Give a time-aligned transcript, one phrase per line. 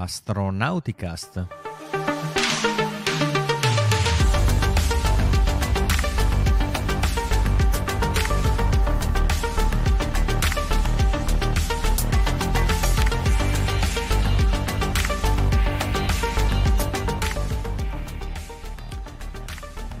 [0.00, 1.46] Astronauticast.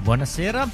[0.00, 0.68] Buonasera,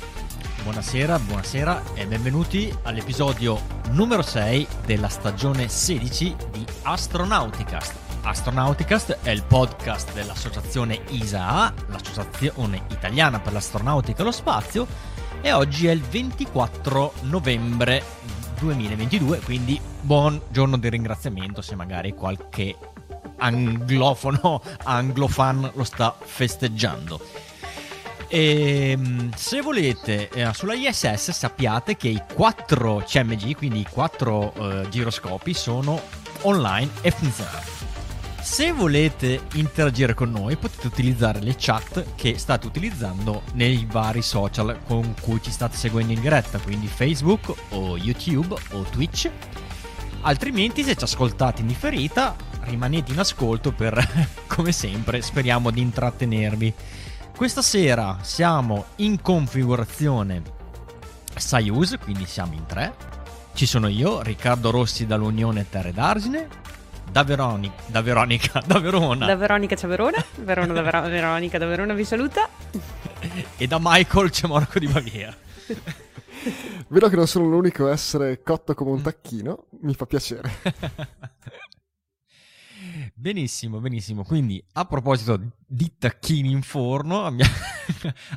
[0.62, 3.60] buonasera, buonasera e benvenuti all'episodio
[3.90, 8.07] numero 6 della stagione 16 di Astronauticast.
[8.22, 14.86] Astronauticast è il podcast dell'associazione ISAA, l'associazione italiana per l'astronautica e lo spazio,
[15.40, 18.02] e oggi è il 24 novembre
[18.58, 22.76] 2022, quindi buon giorno di ringraziamento se magari qualche
[23.38, 27.20] anglofono, anglofan lo sta festeggiando.
[28.28, 34.52] E, ehm, se volete, eh, sulla ISS sappiate che i 4 CMG, quindi i 4
[34.54, 36.00] eh, giroscopi, sono
[36.42, 37.77] online e funzionano.
[38.50, 44.80] Se volete interagire con noi potete utilizzare le chat che state utilizzando nei vari social
[44.84, 49.30] con cui ci state seguendo in diretta, quindi Facebook o YouTube o Twitch.
[50.22, 53.96] Altrimenti se ci ascoltate in differita rimanete in ascolto per,
[54.48, 56.74] come sempre, speriamo di intrattenervi.
[57.36, 60.42] Questa sera siamo in configurazione
[61.36, 62.92] Soyuz, quindi siamo in tre.
[63.52, 66.48] Ci sono io, Riccardo Rossi dall'Unione Terre d'Argine,
[67.10, 69.26] da, Veroni- da Veronica, da Verona.
[69.26, 72.48] Da Veronica c'è Verona, Verona da Ver- Veronica da Verona vi saluta.
[73.56, 75.36] e da Michael c'è Marco di Baviera.
[76.88, 80.50] Vedo che non sono l'unico a essere cotto come un tacchino, mi fa piacere.
[83.14, 84.22] Benissimo, benissimo.
[84.22, 87.34] Quindi, a proposito di tacchini in forno,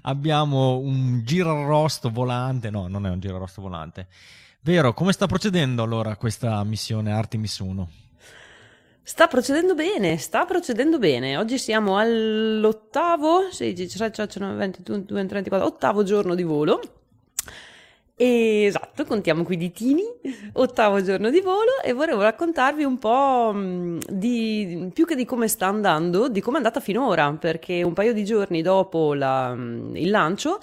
[0.02, 2.72] abbiamo un girarrosto volante.
[2.72, 4.08] No, non è un girarrosto volante.
[4.62, 7.90] Vero, come sta procedendo allora questa missione Artemis 1?
[9.04, 11.38] Sta procedendo bene, sta procedendo bene.
[11.38, 16.80] Oggi siamo all'ottavo, 16, 17, 19, 20, 21, 34, ottavo giorno di volo
[18.24, 20.04] Esatto, contiamo qui di Tini,
[20.54, 25.48] ottavo giorno di volo e volevo raccontarvi un po' mm, di, più che di come
[25.48, 29.96] sta andando, di come è andata finora, perché un paio di giorni dopo la, mm,
[29.96, 30.60] il lancio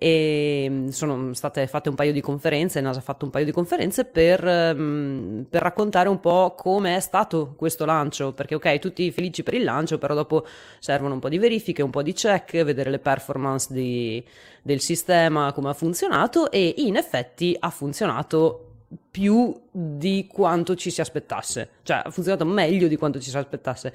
[0.00, 3.50] e mm, sono state fatte un paio di conferenze, NASA ha fatto un paio di
[3.50, 9.42] conferenze per, per raccontare un po' come è stato questo lancio, perché ok, tutti felici
[9.42, 10.46] per il lancio, però dopo
[10.78, 14.24] servono un po' di verifiche, un po' di check, vedere le performance di
[14.62, 18.64] del sistema, come ha funzionato e in effetti ha funzionato
[19.10, 23.94] più di quanto ci si aspettasse, cioè ha funzionato meglio di quanto ci si aspettasse,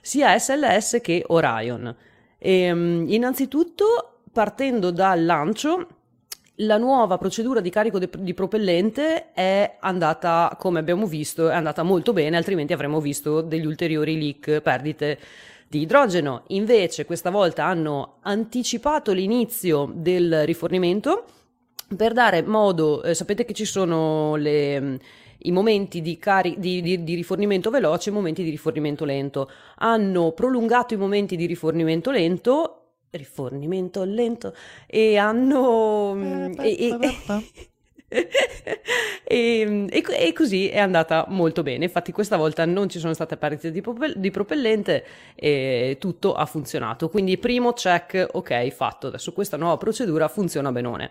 [0.00, 1.94] sia SLS che Orion.
[2.38, 5.86] E, um, innanzitutto, partendo dal lancio,
[6.56, 11.82] la nuova procedura di carico de- di propellente è andata, come abbiamo visto, è andata
[11.82, 15.18] molto bene, altrimenti avremmo visto degli ulteriori leak, perdite
[15.68, 16.44] di idrogeno.
[16.48, 21.24] Invece questa volta hanno anticipato l'inizio del rifornimento
[21.96, 24.98] per dare modo, eh, sapete che ci sono le,
[25.38, 29.50] i momenti di, cari- di, di, di, rifornimento veloce e i momenti di rifornimento lento.
[29.76, 32.81] Hanno prolungato i momenti di rifornimento lento.
[33.14, 34.54] Rifornimento lento
[34.86, 36.50] e hanno.
[36.58, 36.98] e, e,
[39.24, 41.84] e, e, e, così è andata molto bene.
[41.84, 46.46] Infatti, questa volta non ci sono state perdite di, propell- di, propellente e tutto ha
[46.46, 47.08] funzionato.
[47.08, 49.08] Quindi, primo check, ok, fatto.
[49.08, 51.10] Adesso questa nuova procedura funziona benone.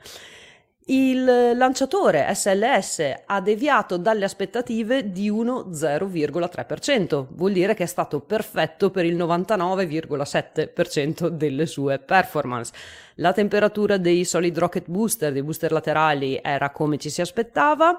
[0.92, 8.20] Il lanciatore SLS ha deviato dalle aspettative di uno 0,3%, vuol dire che è stato
[8.20, 12.74] perfetto per il 99,7% delle sue performance.
[13.16, 17.98] La temperatura dei solid rocket booster, dei booster laterali, era come ci si aspettava.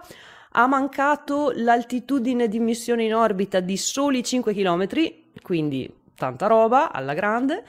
[0.51, 4.87] Ha mancato l'altitudine di missione in orbita di soli 5 km,
[5.41, 7.65] quindi tanta roba alla grande.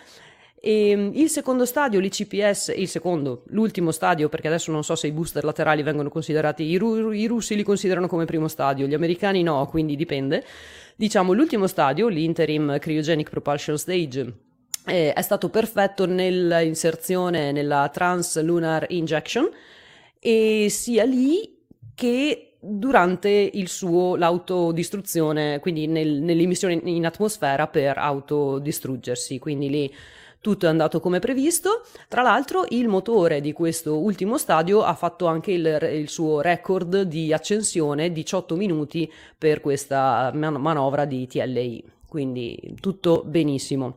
[0.66, 5.08] E ehm, il secondo stadio, l'ICPS, il secondo, l'ultimo stadio, perché adesso non so se
[5.08, 8.94] i booster laterali vengono considerati, i, ru- i russi li considerano come primo stadio, gli
[8.94, 10.42] americani no, quindi dipende.
[10.96, 14.34] Diciamo l'ultimo stadio, l'interim cryogenic propulsion stage,
[14.86, 19.50] eh, è stato perfetto nell'inserzione nella Trans-Lunar Injection
[20.18, 21.58] e sia lì
[21.94, 29.94] che durante il suo, l'autodistruzione, quindi nel, nell'emissione in atmosfera per autodistruggersi, quindi lì
[30.44, 31.84] tutto è andato come previsto.
[32.10, 37.04] Tra l'altro, il motore di questo ultimo stadio ha fatto anche il, il suo record
[37.04, 41.84] di accensione 18 minuti per questa man- manovra di TLI.
[42.10, 43.96] Quindi tutto benissimo.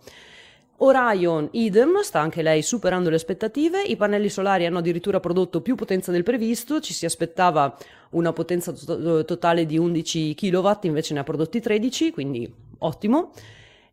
[0.78, 5.75] Orion idem, sta anche lei superando le aspettative, i pannelli solari hanno addirittura prodotto più
[5.75, 7.76] potenza del previsto, ci si aspettava
[8.10, 13.32] una potenza to- totale di 11 kW, invece ne ha prodotti 13, quindi ottimo.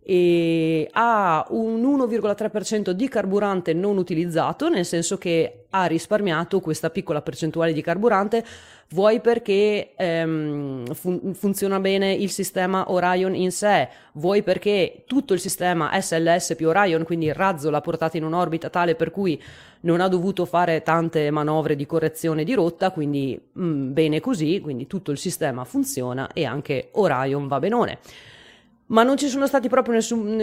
[0.05, 7.21] E ha un 1,3% di carburante non utilizzato, nel senso che ha risparmiato questa piccola
[7.21, 8.43] percentuale di carburante,
[8.89, 15.39] vuoi perché ehm, fun- funziona bene il sistema Orion in sé, vuoi perché tutto il
[15.39, 19.41] sistema SLS più Orion, quindi il razzo l'ha portato in un'orbita tale per cui
[19.81, 24.59] non ha dovuto fare tante manovre di correzione di rotta, quindi mh, mm, bene così,
[24.61, 27.99] quindi tutto il sistema funziona e anche Orion va benone.
[28.87, 30.35] Ma non ci sono stati proprio nessun,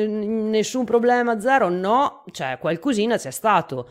[0.50, 1.68] nessun problema, zero?
[1.68, 3.88] No, cioè qualcosina c'è stato.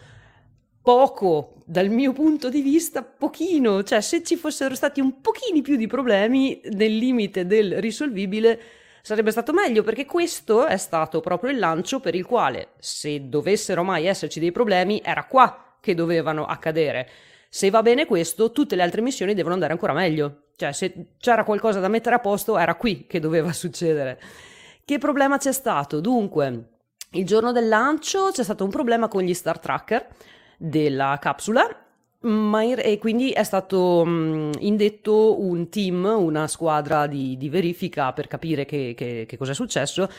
[0.82, 3.84] Poco, dal mio punto di vista, pochino.
[3.84, 8.60] Cioè, se ci fossero stati un pochino più di problemi nel limite del risolvibile,
[9.02, 13.84] sarebbe stato meglio, perché questo è stato proprio il lancio per il quale, se dovessero
[13.84, 17.10] mai esserci dei problemi, era qua che dovevano accadere.
[17.52, 20.44] Se va bene questo, tutte le altre missioni devono andare ancora meglio.
[20.56, 24.20] Cioè, se c'era qualcosa da mettere a posto, era qui che doveva succedere.
[24.86, 26.00] Che problema c'è stato?
[26.00, 26.64] Dunque,
[27.12, 30.08] il giorno del lancio c'è stato un problema con gli Star Tracker
[30.58, 31.86] della capsula
[32.22, 38.66] e quindi è stato mh, indetto un team, una squadra di, di verifica per capire
[38.66, 40.10] che, che, che cosa è successo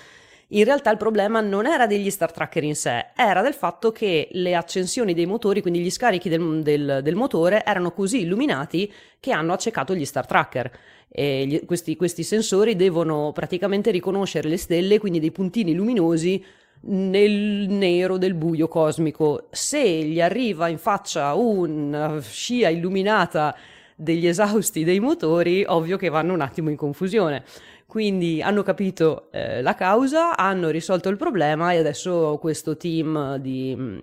[0.52, 4.28] in realtà il problema non era degli Star Tracker in sé, era del fatto che
[4.32, 9.32] le accensioni dei motori, quindi gli scarichi del, del, del motore, erano così illuminati che
[9.32, 10.70] hanno accecato gli Star Tracker.
[11.12, 16.44] Gli, questi, questi sensori devono praticamente riconoscere le stelle, quindi dei puntini luminosi
[16.82, 19.48] nel nero del buio cosmico.
[19.50, 23.56] Se gli arriva in faccia una scia illuminata
[23.94, 27.44] degli esausti dei motori, ovvio che vanno un attimo in confusione.
[27.90, 34.00] Quindi hanno capito eh, la causa, hanno risolto il problema e adesso questo team di,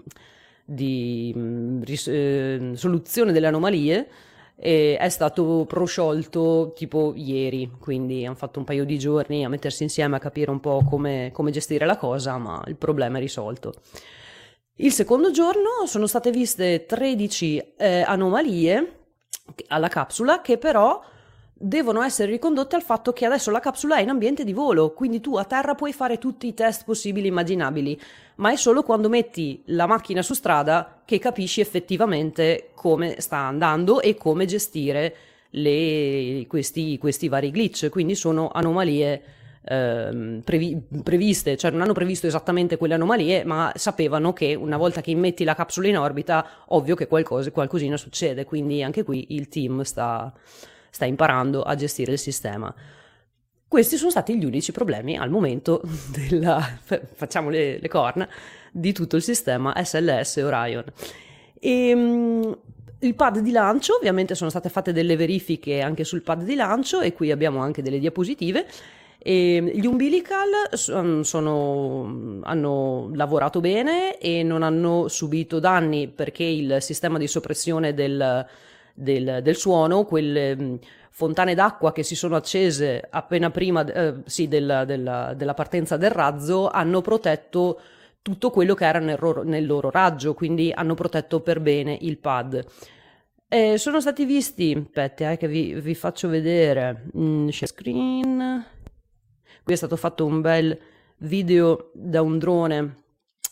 [0.65, 1.33] di
[1.85, 4.09] ris- eh, soluzione delle anomalie
[4.57, 9.83] eh, è stato prosciolto tipo ieri, quindi hanno fatto un paio di giorni a mettersi
[9.83, 13.73] insieme a capire un po' come, come gestire la cosa, ma il problema è risolto.
[14.79, 18.95] Il secondo giorno sono state viste 13 eh, anomalie
[19.69, 21.01] alla capsula che però
[21.59, 25.19] devono essere ricondotte al fatto che adesso la capsula è in ambiente di volo, quindi
[25.19, 27.99] tu a terra puoi fare tutti i test possibili e immaginabili,
[28.35, 34.01] ma è solo quando metti la macchina su strada che capisci effettivamente come sta andando
[34.01, 35.15] e come gestire
[35.51, 39.21] le, questi, questi, vari glitch, quindi sono anomalie
[39.63, 45.01] eh, previ, previste, cioè non hanno previsto esattamente quelle anomalie, ma sapevano che una volta
[45.01, 49.47] che immetti la capsula in orbita, ovvio che qualcosa, qualcosina succede, quindi anche qui il
[49.47, 50.31] team sta
[50.97, 52.73] sta imparando a gestire il sistema.
[53.67, 55.79] Questi sono stati gli unici problemi al momento
[56.09, 56.59] della,
[57.13, 58.27] facciamo le, le corna,
[58.71, 60.83] di tutto il sistema SLS Orion.
[61.59, 62.57] E, um,
[63.01, 67.01] il pad di lancio, ovviamente sono state fatte delle verifiche anche sul pad di lancio
[67.01, 68.65] e qui abbiamo anche delle diapositive.
[69.19, 77.19] E gli umbilical sono, hanno lavorato bene e non hanno subito danni perché il sistema
[77.19, 78.47] di soppressione del,
[78.97, 80.75] del, del suono, quelle mm,
[81.11, 86.09] fontane d'acqua che si sono accese appena prima eh, sì, della, della, della, partenza del
[86.09, 87.79] razzo hanno protetto
[88.23, 92.65] tutto quello che era nel, nel loro raggio, quindi hanno protetto per bene il pad.
[93.47, 98.65] Eh, sono stati visti, aspetta eh, che vi, vi, faccio vedere, mm, screen,
[99.63, 100.77] qui è stato fatto un bel
[101.19, 102.95] video da un drone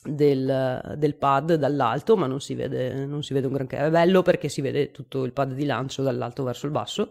[0.06, 3.78] del, del, pad dall'alto, ma non si, vede, non si vede un granché.
[3.78, 7.10] È bello perché si vede tutto il pad di lancio dall'alto verso il basso.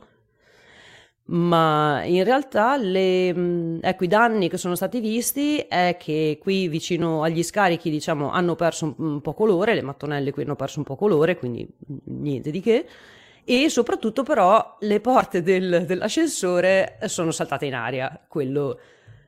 [1.26, 7.22] Ma in realtà le, ecco, i danni che sono stati visti è che qui vicino
[7.22, 10.84] agli scarichi diciamo, hanno perso un, un po' colore, le mattonelle qui hanno perso un
[10.84, 11.66] po' colore, quindi
[12.04, 12.86] niente di che
[13.44, 18.78] e soprattutto però le porte del, dell'ascensore sono saltate in aria, quello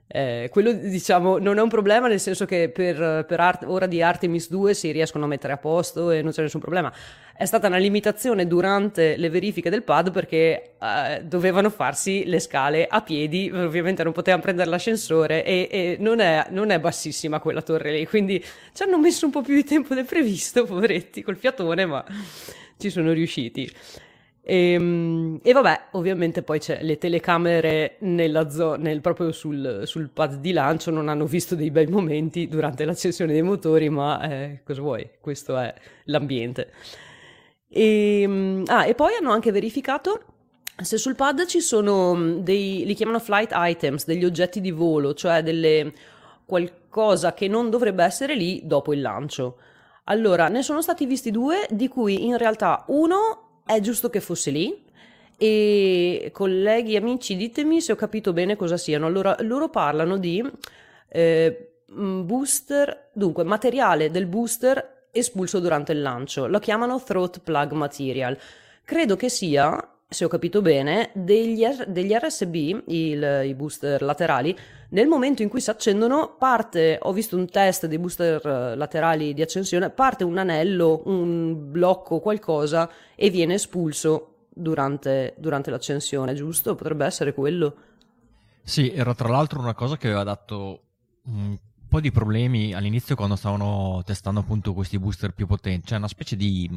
[0.08, 4.02] eh, quello diciamo non è un problema nel senso che per, per art- ora di
[4.02, 6.92] Artemis 2 si riescono a mettere a posto e non c'è nessun problema.
[7.36, 12.86] È stata una limitazione durante le verifiche del pad perché eh, dovevano farsi le scale
[12.86, 17.60] a piedi, ovviamente non potevano prendere l'ascensore e, e non, è, non, è, bassissima quella
[17.60, 21.36] torre lì, quindi ci hanno messo un po' più di tempo del previsto, poveretti, col
[21.36, 22.04] fiatone, ma
[22.78, 23.70] ci sono riusciti.
[24.48, 30.08] E, ehm, e, vabbè, ovviamente poi c'è le telecamere nella zo- nel, proprio sul, sul,
[30.10, 34.60] pad di lancio non hanno visto dei bei momenti durante l'accensione dei motori, ma eh,
[34.64, 35.08] cosa vuoi?
[35.20, 35.74] Questo è
[36.04, 36.70] l'ambiente.
[37.68, 40.22] E, ehm, ah, e poi hanno anche verificato
[40.76, 45.14] se sul pad ci sono mm, dei, li chiamano flight items, degli oggetti di volo,
[45.14, 45.92] cioè delle,
[46.44, 49.58] qualcosa che non dovrebbe essere lì dopo il lancio.
[50.04, 54.50] Allora, ne sono stati visti due, di cui in realtà uno è giusto che fosse
[54.50, 54.84] lì
[55.36, 59.06] e colleghi, amici, ditemi se ho capito bene cosa siano.
[59.06, 60.42] Allora, loro parlano di
[61.08, 66.46] eh, booster, dunque materiale del booster espulso durante il lancio.
[66.46, 68.38] Lo chiamano throat plug material.
[68.84, 72.54] Credo che sia se ho capito bene, degli, degli RSB,
[72.86, 74.56] il, i booster laterali,
[74.90, 79.34] nel momento in cui si accendono, parte, ho visto un test dei booster eh, laterali
[79.34, 86.76] di accensione, parte un anello, un blocco, qualcosa e viene espulso durante, durante l'accensione, giusto?
[86.76, 87.74] Potrebbe essere quello.
[88.62, 90.82] Sì, era tra l'altro una cosa che aveva dato
[91.24, 91.56] un
[91.88, 96.36] po' di problemi all'inizio quando stavano testando appunto questi booster più potenti, cioè una specie
[96.36, 96.68] di,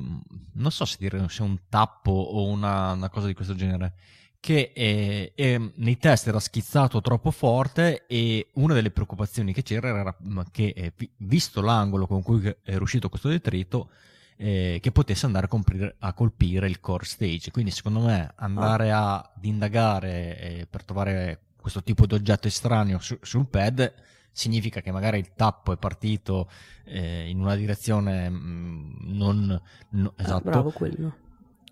[0.54, 3.94] non so se dire se un tappo o una, una cosa di questo genere,
[4.40, 9.90] che è, è, nei test era schizzato troppo forte e una delle preoccupazioni che c'era
[9.90, 10.18] era
[10.52, 13.90] che eh, visto l'angolo con cui è riuscito questo detrito,
[14.38, 17.52] eh, che potesse andare a, comprire, a, colpire il core stage.
[17.52, 19.18] Quindi secondo me andare ah.
[19.18, 23.94] ad indagare eh, per trovare questo tipo di oggetto estraneo su, sul pad
[24.32, 26.50] significa che magari il tappo è partito
[26.86, 30.48] eh, in una direzione mh, mm, non, no, ah, esatto.
[30.48, 31.16] Ah, bravo quello.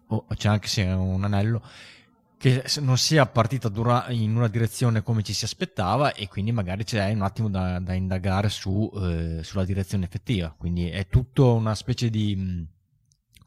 [0.07, 1.61] O c'è anche se un anello
[2.37, 3.71] che non sia partita
[4.09, 7.93] in una direzione come ci si aspettava e quindi magari c'è un attimo da, da
[7.93, 10.53] indagare su, eh, sulla direzione effettiva.
[10.55, 12.63] Quindi è tutto una specie di mm,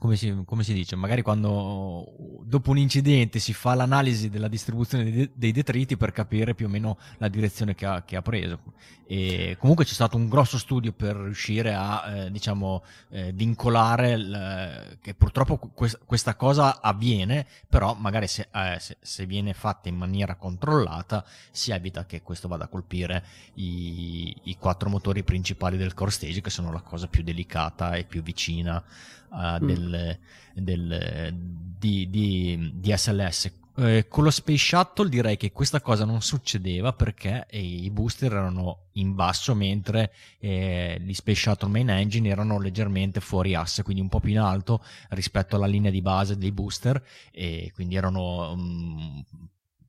[0.00, 2.10] come si, come si, dice, magari quando
[2.44, 6.68] dopo un incidente si fa l'analisi della distribuzione dei, dei detriti per capire più o
[6.70, 8.60] meno la direzione che ha, che ha preso.
[9.06, 14.98] E comunque c'è stato un grosso studio per riuscire a, eh, diciamo, eh, vincolare il,
[15.02, 19.96] che purtroppo quest, questa cosa avviene, però magari se, eh, se, se, viene fatta in
[19.96, 23.22] maniera controllata si evita che questo vada a colpire
[23.54, 28.04] i, i quattro motori principali del core stage, che sono la cosa più delicata e
[28.04, 28.82] più vicina
[29.30, 30.18] uh, del,
[30.54, 31.34] del,
[31.78, 33.58] di, di, di, SLS.
[33.76, 38.32] Eh, con lo Space Shuttle direi che questa cosa non succedeva perché eh, i booster
[38.32, 44.02] erano in basso mentre eh, gli Space Shuttle Main Engine erano leggermente fuori asse, quindi
[44.02, 48.52] un po' più in alto rispetto alla linea di base dei booster e quindi erano
[48.52, 49.24] um,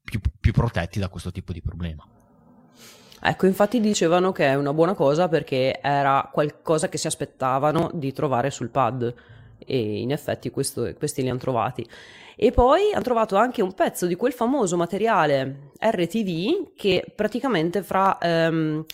[0.04, 2.08] più, più protetti da questo tipo di problema.
[3.24, 8.12] Ecco, infatti dicevano che è una buona cosa perché era qualcosa che si aspettavano di
[8.14, 9.14] trovare sul pad
[9.64, 11.88] e in effetti questo, questi li hanno trovati.
[12.36, 18.18] E poi hanno trovato anche un pezzo di quel famoso materiale RTV che praticamente fra,
[18.18, 18.86] ehm,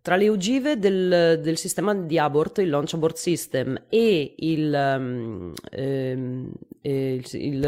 [0.00, 5.52] tra le ogive del, del, sistema di abort, il launch abort system, e il, ehm,
[5.70, 7.58] ehm il, il,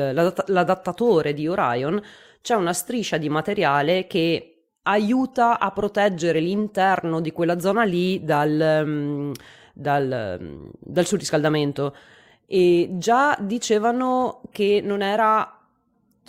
[0.46, 2.00] l'adattatore di Orion
[2.40, 8.82] c'è una striscia di materiale che aiuta a proteggere l'interno di quella zona lì dal,
[8.84, 9.32] um,
[9.72, 11.94] dal, um, dal surriscaldamento.
[12.46, 15.58] E già dicevano che non era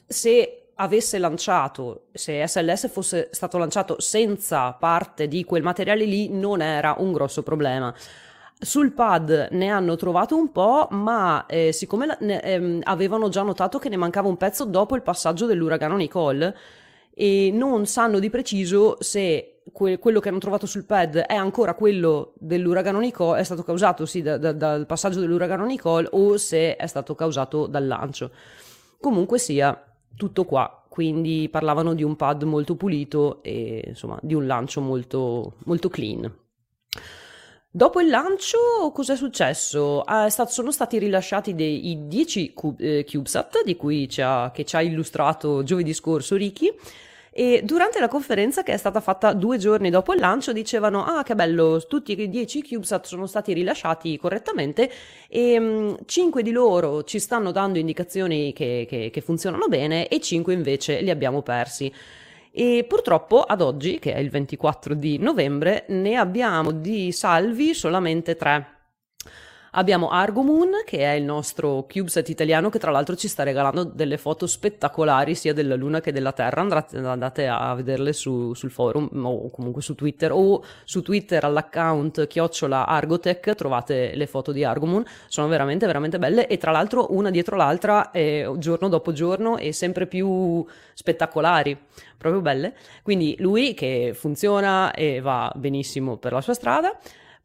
[0.06, 6.62] se avesse lanciato, se SLS fosse stato lanciato senza parte di quel materiale lì, non
[6.62, 7.94] era un grosso problema.
[8.62, 13.78] Sul pad ne hanno trovato un po', ma eh, siccome ne, ehm, avevano già notato
[13.78, 16.56] che ne mancava un pezzo dopo il passaggio dell'uragano Nicole,
[17.22, 21.74] e non sanno di preciso se que- quello che hanno trovato sul pad è ancora
[21.74, 26.78] quello dell'uragano Nicole, è stato causato sì da- da- dal passaggio dell'uragano Nicole o se
[26.78, 28.32] è stato causato dal lancio.
[29.02, 29.78] Comunque sia,
[30.16, 35.56] tutto qua, quindi parlavano di un pad molto pulito e insomma di un lancio molto,
[35.66, 36.34] molto clean.
[37.70, 38.58] Dopo il lancio,
[38.94, 40.04] cosa è successo?
[40.04, 44.50] Ah, stato, sono stati rilasciati dei, i 10 cub, eh, CubeSat di cui ci ha,
[44.56, 46.74] ci ha illustrato giovedì scorso Ricky
[47.40, 51.24] e durante la conferenza che è stata fatta due giorni dopo il lancio dicevano ah
[51.24, 54.92] che bello tutti i 10 CubeSat sono stati rilasciati correttamente
[55.30, 60.20] e mh, 5 di loro ci stanno dando indicazioni che, che, che funzionano bene e
[60.20, 61.90] 5 invece li abbiamo persi
[62.52, 68.36] e purtroppo ad oggi, che è il 24 di novembre, ne abbiamo di salvi solamente
[68.36, 68.79] 3.
[69.72, 74.18] Abbiamo Argomoon, che è il nostro CubeSat italiano, che tra l'altro ci sta regalando delle
[74.18, 76.62] foto spettacolari sia della Luna che della Terra.
[76.62, 82.26] Andate, andate a vederle su, sul forum o comunque su Twitter o su Twitter all'account
[82.26, 85.06] chiocciola Argotech trovate le foto di Argomoon.
[85.28, 89.72] Sono veramente, veramente belle e tra l'altro una dietro l'altra, eh, giorno dopo giorno e
[89.72, 91.78] sempre più spettacolari
[92.18, 92.74] proprio belle.
[93.04, 96.98] Quindi lui che funziona e va benissimo per la sua strada.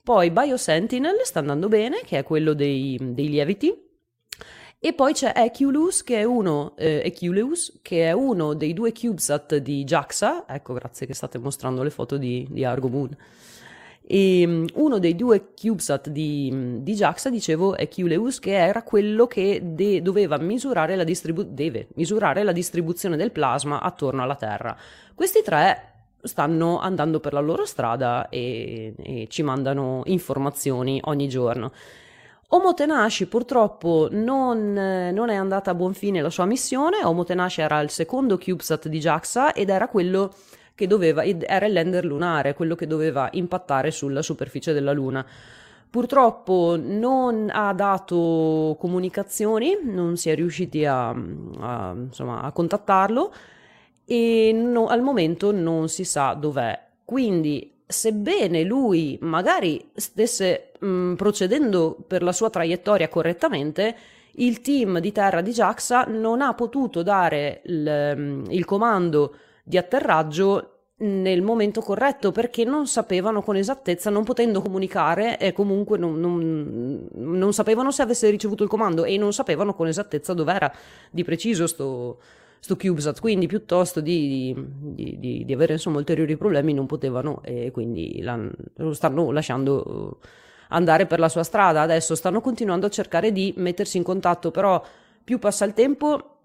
[0.04, 3.74] Poi BioSentinel sta andando bene, che è quello dei, dei lieviti.
[4.78, 9.56] E poi c'è Eculus, che è uno, eh, Eculus, che è uno dei due CubeSat
[9.56, 10.44] di JAXA.
[10.46, 13.16] Ecco, grazie che state mostrando le foto di, di Argo Moon.
[14.06, 19.26] E um, uno dei due CubeSat di, di JAXA, dicevo, è Culeus, che era quello
[19.26, 24.76] che de- doveva misurare la, distribu- deve misurare la distribuzione del plasma attorno alla Terra.
[25.14, 25.93] Questi tre
[26.24, 31.72] stanno andando per la loro strada e, e ci mandano informazioni ogni giorno.
[32.48, 37.04] Omotenashi purtroppo non, non, è andata a buon fine la sua missione.
[37.04, 40.32] Omotenashi era il secondo CubeSat di JAXA ed era quello
[40.74, 45.24] che doveva, era il lander lunare, quello che doveva impattare sulla superficie della Luna.
[45.90, 53.32] Purtroppo non ha dato comunicazioni, non si è riusciti a, a, insomma, a contattarlo
[54.06, 56.78] e no, al momento non si sa dov'è.
[57.04, 63.96] Quindi sebbene lui magari stesse mh, mm, procedendo per la sua traiettoria correttamente,
[64.36, 69.78] il team di terra di JAXA non ha potuto dare il, mm, il comando di
[69.78, 76.20] atterraggio nel momento corretto perché non sapevano con esattezza, non potendo comunicare e comunque non,
[76.20, 80.72] non, non sapevano se avesse ricevuto il comando e non sapevano con esattezza dov'era
[81.10, 82.18] di preciso sto,
[82.64, 87.70] sto CubeSat, quindi piuttosto di, di, di, di, avere insomma ulteriori problemi non potevano e
[87.70, 88.24] quindi
[88.76, 90.18] lo stanno lasciando
[90.68, 91.82] andare per la sua strada.
[91.82, 94.82] Adesso stanno continuando a cercare di mettersi in contatto, però
[95.22, 96.38] più passa il tempo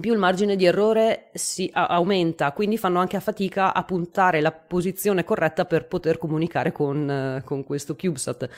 [0.00, 4.40] più il margine di errore si a- aumenta, quindi fanno anche a fatica a puntare
[4.40, 8.48] la posizione corretta per poter comunicare con, con questo CubeSat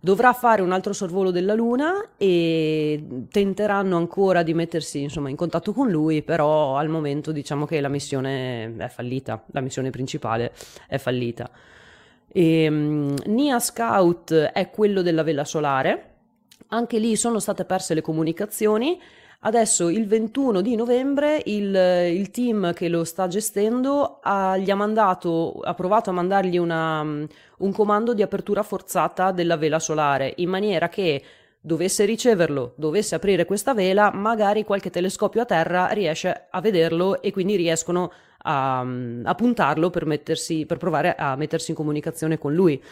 [0.00, 5.72] dovrà fare un altro sorvolo della Luna e tenteranno ancora di mettersi insomma, in contatto
[5.72, 10.52] con lui, però al momento diciamo che la missione è fallita, la missione principale
[10.86, 11.50] è fallita.
[12.30, 16.04] E, um, Nia Scout è quello della vela solare,
[16.68, 19.00] anche lì sono state perse le comunicazioni
[19.40, 24.74] Adesso il 21 di novembre il, il team che lo sta gestendo ha, gli ha,
[24.74, 30.48] mandato, ha provato a mandargli una, un comando di apertura forzata della vela solare in
[30.48, 31.22] maniera che
[31.60, 37.30] dovesse riceverlo, dovesse aprire questa vela, magari qualche telescopio a terra riesce a vederlo e
[37.30, 42.82] quindi riescono a, a puntarlo per, mettersi, per provare a mettersi in comunicazione con lui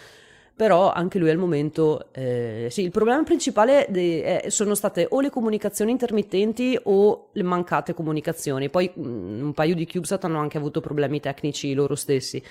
[0.56, 5.20] però anche lui al momento eh, sì, il problema principale de- eh, sono state o
[5.20, 8.70] le comunicazioni intermittenti o le mancate comunicazioni.
[8.70, 12.42] Poi mh, mm, un paio di CubeSat hanno anche avuto problemi tecnici loro stessi.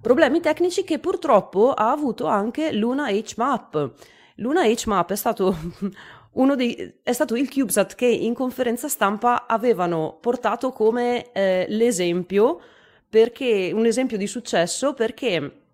[0.00, 3.92] Problemi tecnici che purtroppo ha avuto anche Luna HMAP.
[4.36, 5.56] Luna HMAP è stato
[6.32, 12.60] uno dei, è stato il CubeSat che in conferenza stampa avevano portato come eh, l'esempio
[13.08, 15.65] perché un esempio di successo perché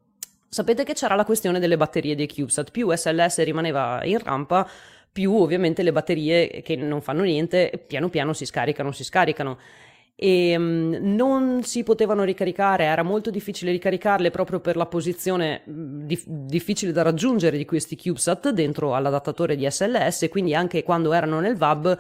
[0.55, 4.69] Sapete che c'era la questione delle batterie dei CubeSat, più SLS rimaneva in rampa,
[5.11, 9.57] più ovviamente le batterie che non fanno niente piano piano si scaricano, si scaricano.
[10.15, 16.27] E um, non si potevano ricaricare, era molto difficile ricaricarle proprio per la posizione dif-
[16.29, 21.57] difficile da raggiungere di questi CubeSat dentro all'adattatore di SLS, quindi anche quando erano nel
[21.57, 21.99] VAB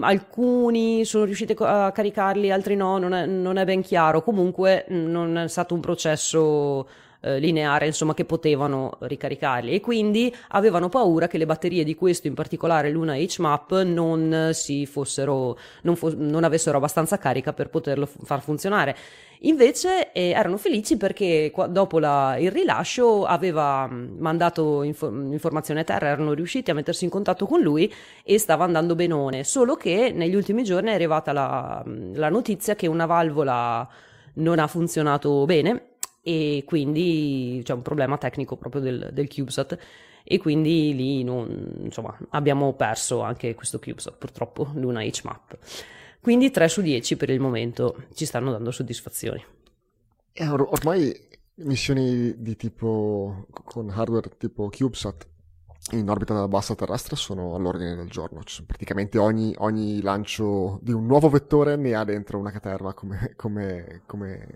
[0.00, 5.36] alcuni sono riusciti a caricarli, altri no, non è, non è ben chiaro, comunque non
[5.36, 6.88] è stato un processo
[7.24, 12.26] eh, lineare, insomma, che potevano ricaricarli e quindi avevano paura che le batterie di questo,
[12.26, 18.04] in particolare l'una HMAP, non si fossero, non, fo- non avessero abbastanza carica per poterlo
[18.04, 18.94] f- far funzionare.
[19.40, 25.84] Invece eh, erano felici perché qua, dopo la, il rilascio aveva mandato info- informazione a
[25.84, 30.12] terra, erano riusciti a mettersi in contatto con lui e stava andando benone, solo che
[30.14, 31.82] negli ultimi giorni è arrivata la,
[32.14, 33.88] la notizia che una valvola
[34.34, 35.93] non ha funzionato bene
[36.24, 39.78] e quindi c'è un problema tecnico proprio del, del CubeSat
[40.24, 45.58] e quindi lì non, insomma, abbiamo perso anche questo CubeSat, purtroppo Luna HMAP.
[46.20, 49.44] Quindi 3 su 10 per il momento ci stanno dando soddisfazioni.
[50.32, 51.14] Eh, or- ormai
[51.56, 55.28] missioni di tipo con hardware tipo CubeSat
[55.90, 58.42] in orbita bassa terrestre sono all'ordine del giorno.
[58.42, 63.34] Cioè, praticamente ogni, ogni, lancio di un nuovo vettore ne ha dentro una caterva come,
[63.36, 64.46] come, come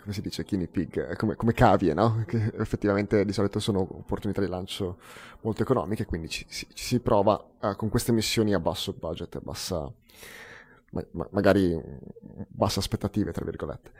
[0.00, 2.24] come si dice, guinea pig, eh, come, come cavie, no?
[2.26, 4.98] Che effettivamente di solito sono opportunità di lancio
[5.42, 9.36] molto economiche, quindi ci, ci, ci si prova uh, con queste missioni a basso budget,
[9.36, 9.90] a bassa,
[10.90, 11.80] ma, ma, magari
[12.48, 13.92] basse aspettative, tra virgolette.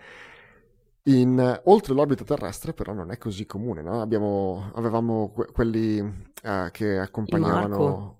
[1.04, 4.00] In, uh, oltre l'orbita terrestre però non è così comune, no?
[4.00, 8.18] Abbiamo, avevamo que- quelli uh, che accompagnavano...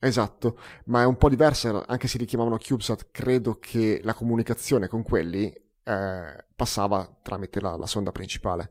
[0.00, 4.86] Esatto, ma è un po' diversa, anche se li chiamavano CubeSat, credo che la comunicazione
[4.86, 5.52] con quelli
[5.88, 8.70] eh, passava tramite la, la sonda principale.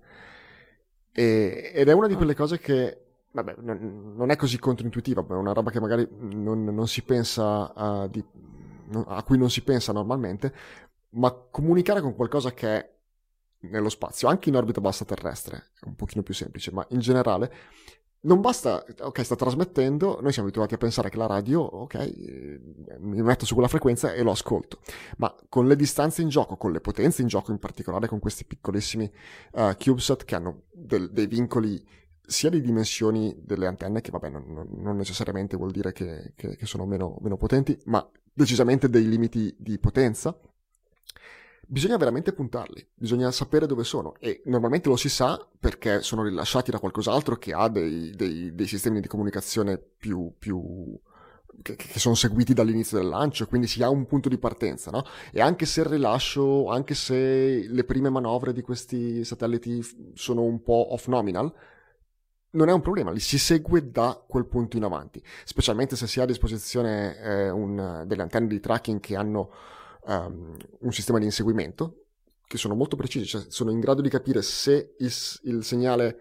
[1.11, 5.33] E, ed è una di quelle cose che vabbè, non, non, è così controintuitiva, è
[5.33, 8.23] una roba che magari non, non si pensa a, di,
[9.07, 10.53] a cui non si pensa normalmente,
[11.11, 12.95] ma comunicare con qualcosa che è
[13.61, 17.51] nello spazio, anche in orbita bassa terrestre, è un pochino più semplice, ma in generale
[18.27, 22.59] non basta, ok, sta trasmettendo, noi siamo abituati a pensare che la radio, ok, eh,
[22.99, 24.79] mi metto su quella frequenza e lo ascolto,
[25.17, 28.45] ma con le distanze in gioco, con le potenze in gioco, in particolare con questi
[28.45, 29.09] piccolissimi
[29.53, 31.81] uh, CubeSat che hanno del, dei vincoli
[32.21, 36.65] sia di dimensioni delle antenne, che vabbè non, non necessariamente vuol dire che, che, che
[36.65, 40.37] sono meno, meno potenti, ma decisamente dei limiti di potenza,
[41.67, 46.71] bisogna veramente puntarli, bisogna sapere dove sono e normalmente lo si sa perché sono rilasciati
[46.71, 50.97] da qualcos'altro che ha dei, dei, dei sistemi di comunicazione più, più
[51.61, 55.03] che, che, sono seguiti dall'inizio del lancio, quindi si ha un punto di partenza, no?
[55.31, 60.61] E anche se il rilascio, anche se le prime manovre di questi satelliti sono un
[60.63, 61.53] po' off nominal,
[62.51, 66.19] non è un problema, li si segue da quel punto in avanti, specialmente se si
[66.19, 69.51] ha a disposizione eh, un, delle antenne di tracking che hanno
[70.07, 72.05] um, un sistema di inseguimento
[72.47, 75.11] che sono molto precisi, cioè sono in grado di capire se il,
[75.43, 76.19] il segnale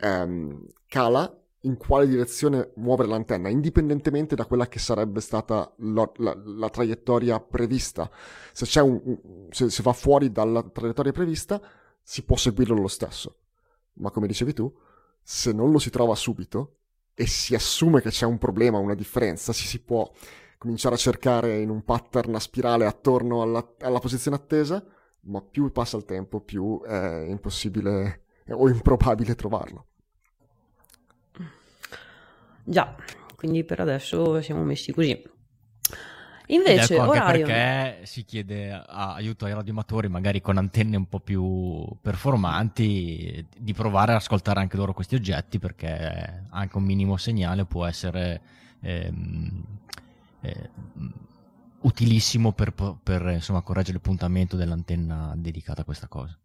[0.00, 6.40] um, cala, in quale direzione muovere l'antenna, indipendentemente da quella che sarebbe stata la, la,
[6.44, 8.08] la traiettoria prevista.
[8.52, 11.60] Se, un, se, se va fuori dalla traiettoria prevista,
[12.00, 13.38] si può seguirlo lo stesso.
[13.94, 14.72] Ma come dicevi tu,
[15.20, 16.76] se non lo si trova subito
[17.14, 20.08] e si assume che c'è un problema, una differenza, si, si può
[20.58, 24.84] cominciare a cercare in un pattern a spirale attorno alla, alla posizione attesa,
[25.22, 29.86] ma più passa il tempo, più è impossibile o improbabile trovarlo.
[32.64, 32.94] Già,
[33.36, 35.36] quindi per adesso siamo messi così.
[36.50, 37.46] Invece, ecco anche Orion...
[37.46, 44.12] perché si chiede aiuto ai radioamatori, magari con antenne un po' più performanti, di provare
[44.12, 48.40] ad ascoltare anche loro questi oggetti, perché anche un minimo segnale può essere
[48.80, 49.62] ehm,
[50.40, 50.70] eh,
[51.80, 52.72] utilissimo per,
[53.02, 56.36] per insomma, correggere il puntamento dell'antenna dedicata a questa cosa.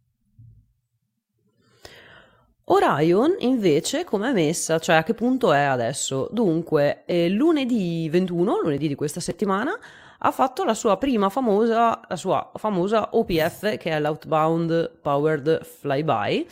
[2.66, 6.30] Orion invece come è messa, cioè a che punto è adesso?
[6.32, 9.78] Dunque, eh, lunedì 21, lunedì di questa settimana,
[10.26, 16.48] ha fatto la sua prima famosa, sua famosa OPF che è l'Outbound Powered Flyby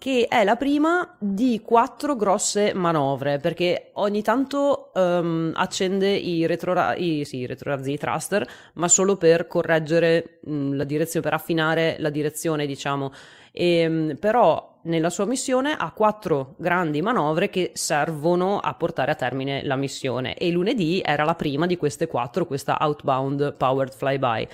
[0.00, 6.96] che è la prima di quattro grosse manovre, perché ogni tanto um, accende i, retrora-
[6.96, 12.08] i, sì, retrorazzi, i thruster, ma solo per correggere mh, la direzione, per affinare la
[12.08, 13.12] direzione, diciamo.
[13.52, 19.16] E, mh, però nella sua missione ha quattro grandi manovre che servono a portare a
[19.16, 24.48] termine la missione e lunedì era la prima di queste quattro, questa Outbound Powered Flyby.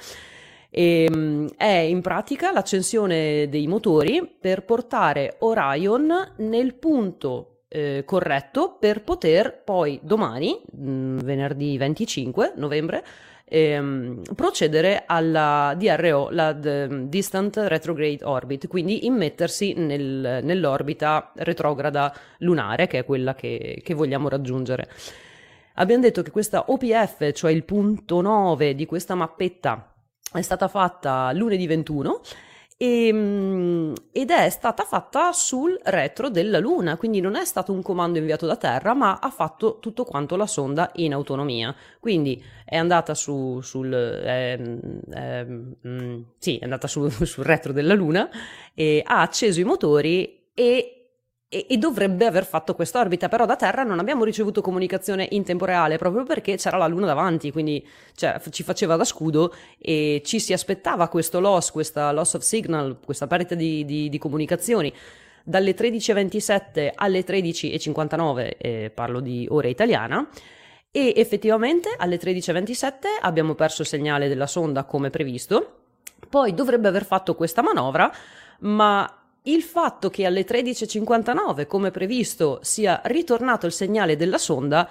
[0.79, 8.77] E, ehm, è in pratica l'accensione dei motori per portare Orion nel punto eh, corretto
[8.79, 13.03] per poter poi domani, mh, mm, venerdì 25 novembre,
[13.45, 22.99] ehm, procedere alla DRO, la Distant Retrograde Orbit, quindi immettersi nel, nell'orbita retrograda lunare, che
[22.99, 24.91] è quella che, che vogliamo raggiungere.
[25.77, 29.91] Abbiamo detto che questa OPF, cioè il punto 9 di questa mappetta,
[30.33, 32.21] è stata fatta lunedì 21
[32.79, 37.83] e, ehm, ed è stata fatta sul retro della Luna, quindi non è stato un
[37.83, 41.75] comando inviato da terra, ma ha fatto tutto quanto la sonda in autonomia.
[42.01, 44.79] Quindi è andata su, sul, eh,
[45.11, 45.47] eh,
[46.39, 48.29] sì, è andata su, sul retro della Luna
[49.05, 50.96] ha acceso i motori e
[51.57, 55.65] e, e, dovrebbe aver fatto quest'orbita, però da Terra non abbiamo ricevuto comunicazione in tempo
[55.65, 60.39] reale proprio perché c'era la Luna davanti, quindi cioè, ci faceva da scudo e ci
[60.39, 64.93] si aspettava questo loss, questa loss of signal, questa perdita di, di, di comunicazioni.
[65.43, 70.29] Dalle 13.27 alle 13.59, eh, parlo di ora italiana,
[70.91, 72.89] e effettivamente alle 13.27
[73.21, 75.75] abbiamo perso il segnale della sonda come previsto,
[76.29, 78.13] poi dovrebbe aver fatto questa manovra,
[78.61, 84.89] ma il fatto che alle 13.59, come previsto, sia ritornato il segnale della sonda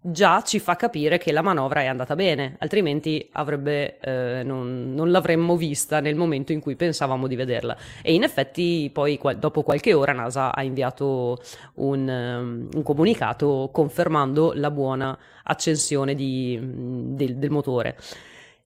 [0.00, 5.10] già ci fa capire che la manovra è andata bene, altrimenti avrebbe, eh, non, non,
[5.10, 7.76] l'avremmo vista nel momento in cui pensavamo di vederla.
[8.02, 11.38] E in effetti poi qual- dopo qualche ora NASA ha inviato
[11.74, 17.96] un, um, un comunicato confermando la buona accensione di, del, del motore.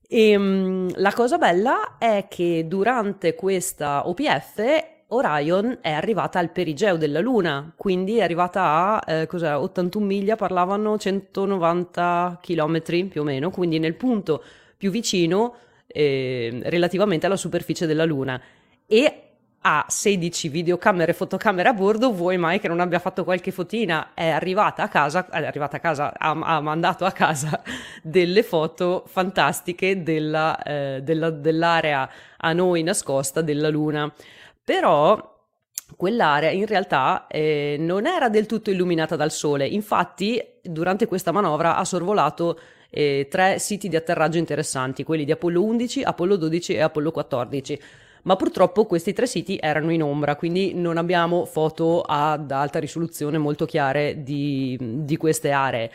[0.07, 6.97] E, um, la cosa bella è che durante questa OPF Orion è arrivata al perigeo
[6.97, 13.49] della Luna, quindi è arrivata a eh, 81 miglia, parlavano 190 km più o meno,
[13.51, 14.43] quindi nel punto
[14.75, 15.55] più vicino
[15.87, 18.41] eh, relativamente alla superficie della Luna.
[18.85, 19.23] E
[19.65, 24.09] ha 16 videocamere e fotocamere a bordo, vuoi mai che non abbia fatto qualche fotina?
[24.13, 27.61] È arrivata a casa, è arrivata a casa, ha, ha mandato a casa
[28.03, 34.11] delle foto fantastiche della, eh, della, dell'area a noi nascosta della Luna.
[34.63, 35.31] Però
[35.95, 39.67] quell'area in realtà eh, non era del tutto illuminata dal sole.
[39.67, 45.63] Infatti, durante questa manovra ha sorvolato eh, tre siti di atterraggio interessanti, quelli di Apollo
[45.63, 47.81] 11, Apollo 12 e Apollo 14.
[48.23, 53.37] Ma purtroppo questi tre siti erano in ombra, quindi non abbiamo foto ad alta risoluzione
[53.37, 55.91] molto chiare di, di queste aree.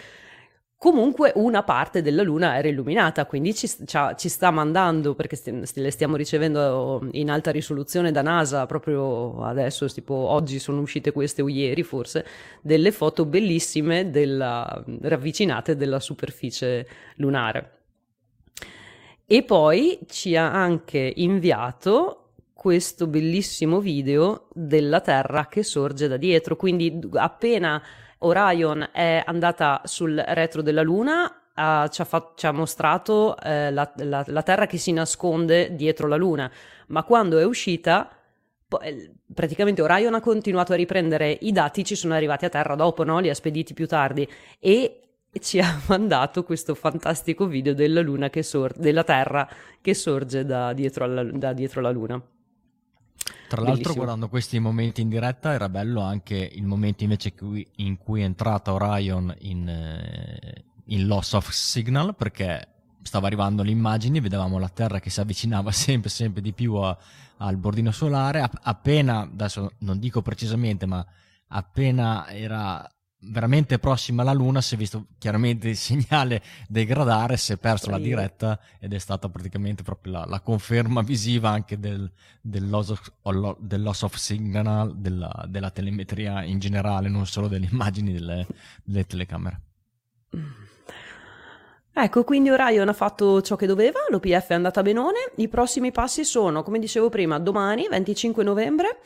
[0.81, 5.91] Comunque una parte della Luna era illuminata, quindi ci, ci sta mandando, perché st- le
[5.91, 11.49] stiamo ricevendo in alta risoluzione da NASA proprio adesso, tipo oggi sono uscite queste o
[11.49, 12.25] ieri forse,
[12.63, 16.87] delle foto bellissime della, ravvicinate della superficie
[17.17, 17.73] lunare.
[19.27, 26.55] E poi ci ha anche inviato questo bellissimo video della Terra che sorge da dietro,
[26.55, 27.83] quindi appena
[28.19, 33.73] Orion è andata sul retro della Luna, Uh, ci, ha fatto, ci, ha mostrato uh,
[33.73, 36.49] la, la, la, Terra che si nasconde dietro la Luna,
[36.87, 38.09] ma quando è uscita,
[38.69, 42.77] po- eh, praticamente Orion ha continuato a riprendere i dati, ci sono arrivati a Terra
[42.77, 43.19] dopo, no?
[43.19, 44.25] li ha spediti più tardi
[44.61, 45.01] e
[45.41, 49.49] ci ha mandato questo fantastico video della Luna che sor- della Terra
[49.81, 52.23] che sorge da dietro, alla, da dietro la Luna.
[53.49, 53.95] Tra l'altro, Bellissimo.
[53.95, 57.33] guardando questi momenti in diretta, era bello anche il momento invece
[57.77, 62.69] in cui è entrata Orion in, eh, in loss of signal, perché
[63.01, 66.97] stava arrivando le immagini, vedevamo la Terra che si avvicinava sempre, sempre di più a,
[67.39, 68.47] al bordino solare.
[68.63, 71.05] Appena, adesso non dico precisamente, ma
[71.49, 72.87] appena era
[73.21, 77.99] veramente prossima alla Luna si è visto chiaramente il segnale degradare, si è perso la
[77.99, 83.59] diretta ed è stata praticamente proprio la, la conferma visiva anche del, del, loss of,
[83.59, 88.47] del loss of signal della, della, telemetria in generale, non solo delle immagini delle,
[88.85, 89.61] delle telecamere.
[91.93, 96.25] Ecco, quindi Orion ha fatto ciò che doveva, l'OPF è andata benone, i prossimi passi
[96.25, 99.01] sono, come dicevo prima, domani 25 novembre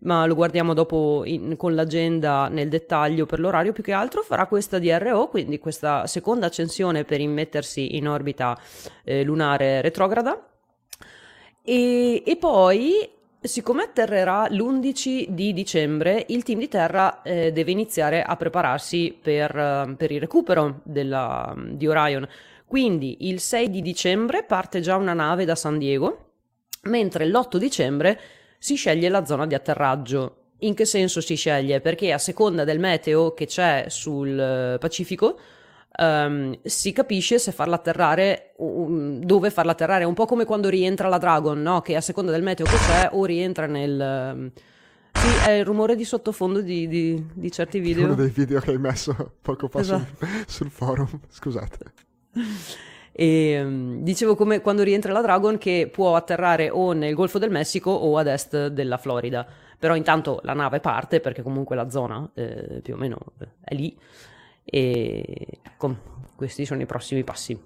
[0.00, 4.46] ma lo guardiamo dopo in, con l'agenda nel dettaglio per l'orario più che altro, farà
[4.46, 8.58] questa DRO, quindi questa seconda accensione per immettersi in orbita
[9.04, 10.48] eh, lunare retrograda.
[11.62, 13.08] E, e, poi,
[13.40, 19.94] siccome atterrerà l'11 di dicembre, il team di Terra eh, deve iniziare a prepararsi per,
[19.96, 22.28] per il recupero della, di Orion.
[22.66, 26.24] Quindi il 6 di dicembre parte già una nave da San Diego,
[26.82, 28.20] mentre l'8 dicembre
[28.66, 30.54] si sceglie la zona di atterraggio.
[30.60, 31.80] In che senso si sceglie?
[31.80, 35.38] Perché a seconda del meteo che c'è sul eh, Pacifico,
[35.98, 40.02] um, si capisce se farla atterrare, um, dove farla atterrare.
[40.02, 41.80] È un po' come quando rientra la Dragon, no?
[41.80, 44.32] Che a seconda del meteo che c'è o rientra nel...
[44.34, 44.50] Um,
[45.12, 48.06] sì, è il rumore di sottofondo di, di, di certi video.
[48.06, 50.26] Uno dei video che hai messo poco fa esatto.
[50.26, 51.92] sul, sul forum, scusate.
[53.18, 57.50] E um, dicevo come quando rientra la Dragon che può atterrare o nel Golfo del
[57.50, 59.46] Messico o ad est della Florida.
[59.78, 63.18] Però intanto la nave parte perché comunque la zona eh, più o meno
[63.62, 63.98] è lì.
[64.62, 65.98] E com-
[66.36, 67.58] questi sono i prossimi passi.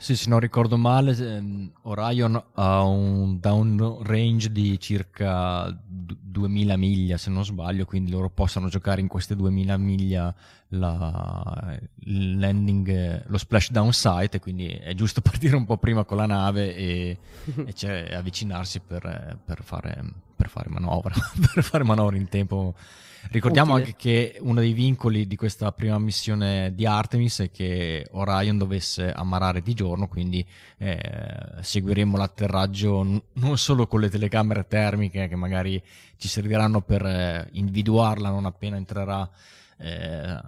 [0.00, 7.16] Sì, se non ricordo male, ehm, Orion ha un down range di circa 2000 miglia,
[7.16, 10.32] se non sbaglio, quindi loro possono giocare in queste 2000 miglia
[10.68, 16.26] la, il landing, lo splashdown site, quindi è giusto partire un po' prima con la
[16.26, 17.18] nave e,
[17.66, 20.00] e cioè, avvicinarsi per, per, fare,
[20.36, 21.12] per fare manovra,
[21.52, 22.76] per fare manovra in tempo
[23.30, 23.86] Ricordiamo Utile.
[23.86, 29.12] anche che uno dei vincoli di questa prima missione di Artemis è che Orion dovesse
[29.12, 30.46] ammarare di giorno, quindi
[30.78, 30.98] eh,
[31.60, 35.82] seguiremo l'atterraggio n- non solo con le telecamere termiche che magari
[36.16, 39.28] ci serviranno per eh, individuarla non appena entrerà
[39.78, 40.40] eh,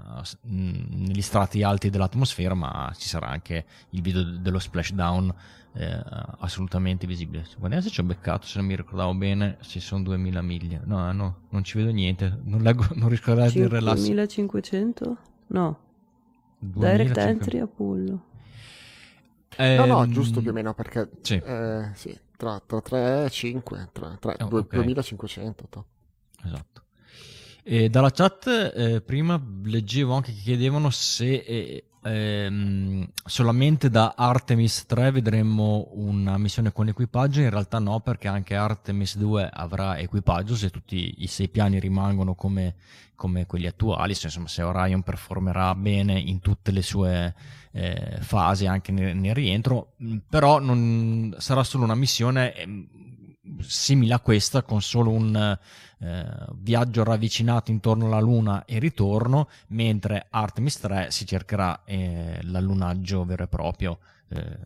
[0.42, 5.34] negli strati alti dell'atmosfera, ma ci sarà anche il video dello splashdown
[5.74, 6.02] eh,
[6.38, 7.44] assolutamente visibile.
[7.56, 10.80] Guardiamo se ci ho beccato, se non mi ricordavo bene, se sono 2000 miglia.
[10.84, 12.40] No, no, non ci vedo niente.
[12.44, 15.16] Non, leggo, non riesco a leggere il 2500?
[15.48, 15.78] No.
[16.58, 18.24] 2000, Direct entry Apollo.
[19.56, 23.30] Eh, no, no, giusto più o meno perché sì, eh, sì tra, tra 3 e
[23.30, 25.66] 5, tra, tra oh, 2500.
[25.68, 25.86] To.
[26.44, 26.84] Esatto.
[27.62, 34.86] E dalla chat eh, prima leggevo anche che chiedevano se eh, ehm, solamente da Artemis
[34.86, 40.56] 3 vedremo una missione con equipaggio, in realtà no perché anche Artemis 2 avrà equipaggio
[40.56, 42.74] se tutti i sei piani rimangono come,
[43.14, 47.34] come quelli attuali, se, insomma, se Orion performerà bene in tutte le sue
[47.72, 49.92] eh, fasi anche nel, nel rientro,
[50.28, 52.88] però non, sarà solo una missione ehm,
[53.60, 55.58] simile a questa con solo un
[55.98, 63.24] eh, viaggio ravvicinato intorno alla Luna e ritorno, mentre Artemis 3 si cercherà eh, l'allunaggio
[63.24, 63.98] vero e proprio.
[64.28, 64.58] Eh,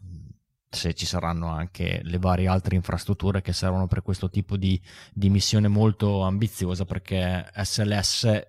[0.75, 4.81] se ci saranno anche le varie altre infrastrutture che servono per questo tipo di,
[5.13, 8.47] di missione molto ambiziosa perché SLS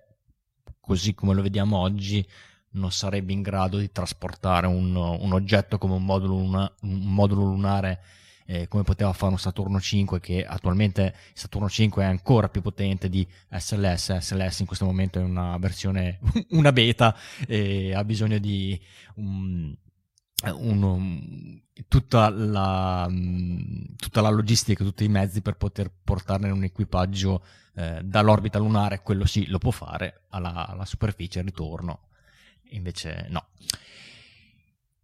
[0.80, 2.26] così come lo vediamo oggi
[2.70, 7.44] non sarebbe in grado di trasportare un, un oggetto come un modulo, luna, un modulo
[7.44, 8.00] lunare
[8.46, 13.08] eh, come poteva fare un Saturno 5 che attualmente Saturno 5 è ancora più potente
[13.08, 18.80] di SLS SLS in questo momento è una versione una beta e ha bisogno di
[19.16, 19.74] un,
[20.54, 23.10] un, un, tutta, la,
[23.96, 27.42] tutta la logistica tutti i mezzi per poter portarne un equipaggio
[27.74, 29.02] eh, dall'orbita lunare.
[29.02, 32.08] Quello sì lo può fare alla, alla superficie ritorno.
[32.70, 33.48] Invece no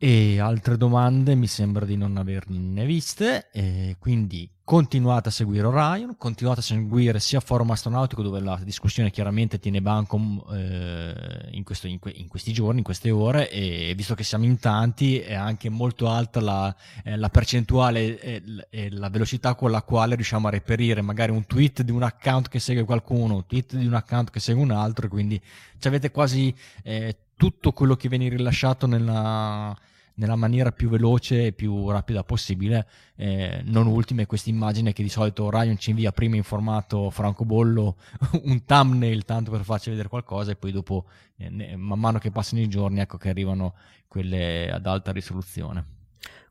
[0.04, 6.16] e altre domande mi sembra di non averne viste, e quindi continuate a seguire Orion,
[6.18, 10.18] continuate a seguire sia Forum Astronautico dove la discussione chiaramente tiene banco
[10.50, 11.14] eh,
[11.52, 14.58] in, questo, in, que, in, questi giorni, in queste ore e visto che siamo in
[14.58, 19.82] tanti è anche molto alta la, eh, la percentuale e, e, la velocità con la
[19.82, 23.76] quale riusciamo a reperire magari un tweet di un account che segue qualcuno, un tweet
[23.76, 25.40] di un account che segue un altro, quindi
[25.84, 29.76] avete quasi eh, tutto quello che viene rilasciato nella
[30.14, 32.86] nella maniera più veloce e più rapida possibile.
[33.16, 37.96] Eh, non ultime questa immagine che di solito Ryan ci invia prima in formato francobollo
[38.44, 42.30] un thumbnail tanto per farci vedere qualcosa e poi dopo eh, ne, man mano che
[42.30, 43.74] passano i giorni ecco che arrivano
[44.08, 46.00] quelle ad alta risoluzione.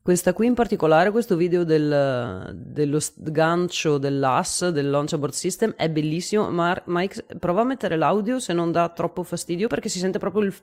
[0.04, 6.50] Questa qui in particolare, questo video del, dello sgancio dell'AS, del Launchable System, è bellissimo.
[6.50, 10.42] Ma Mike, prova a mettere l'audio se non dà troppo fastidio perché si sente proprio
[10.42, 10.56] il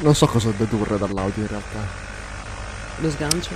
[0.00, 1.78] Non so cosa dedurre dall'audio in realtà.
[3.00, 3.52] Lo sgancio?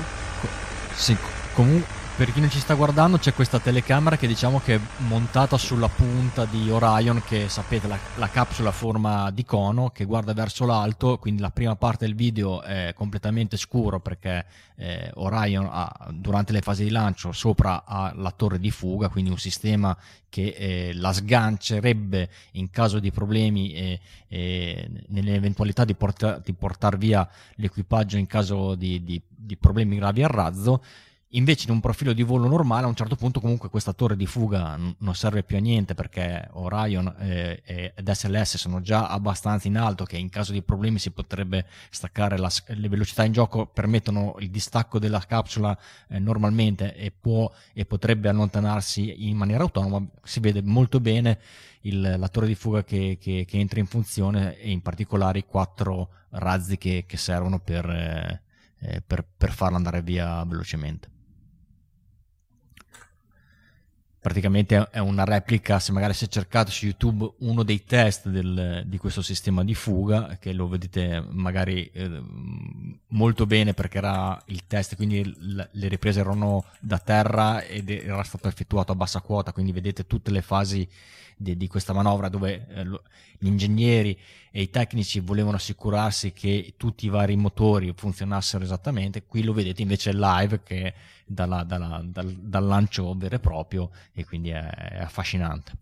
[0.95, 1.17] Sì,
[1.55, 5.57] comunque per chi non ci sta guardando c'è questa telecamera che diciamo che è montata
[5.57, 10.33] sulla punta di Orion che sapete la, la capsula a forma di cono che guarda
[10.33, 16.09] verso l'alto quindi la prima parte del video è completamente scuro perché eh, Orion ha,
[16.11, 19.97] durante le fasi di lancio sopra ha la torre di fuga quindi un sistema
[20.29, 26.97] che eh, la sgancerebbe in caso di problemi e, e nell'eventualità di, porta, di portare
[26.97, 30.83] via l'equipaggio in caso di, di, di problemi gravi al razzo
[31.33, 34.25] Invece in un profilo di volo normale a un certo punto comunque questa torre di
[34.25, 39.77] fuga non serve più a niente perché Orion eh, ed SLS sono già abbastanza in
[39.77, 44.37] alto che in caso di problemi si potrebbe staccare la, le velocità in gioco permettono
[44.39, 50.03] il distacco della capsula eh, normalmente e, può, e potrebbe allontanarsi in maniera autonoma.
[50.23, 51.41] Si vede molto bene
[51.83, 55.45] il, la torre di fuga che, che, che, entra in funzione e in particolare i
[55.45, 58.43] quattro razzi che, che servono per, eh,
[58.79, 61.17] eh per, per farla andare via velocemente
[64.21, 68.83] praticamente è una replica, se magari si è cercato su YouTube uno dei test del,
[68.87, 72.23] di questo sistema di fuga, che lo vedete magari eh,
[73.09, 78.23] molto bene perché era il test, quindi l- le riprese erano da terra ed era
[78.25, 80.89] stato effettuato a bassa quota, quindi vedete tutte le fasi
[81.37, 83.03] di, di questa manovra dove eh, lo,
[83.39, 84.19] gli ingegneri
[84.51, 89.83] e i tecnici volevano assicurarsi che tutti i vari motori funzionassero esattamente, qui lo vedete
[89.83, 94.99] invece live che dalla, dalla, dal, dal, lancio vero e proprio e quindi è, è
[94.99, 95.73] affascinante.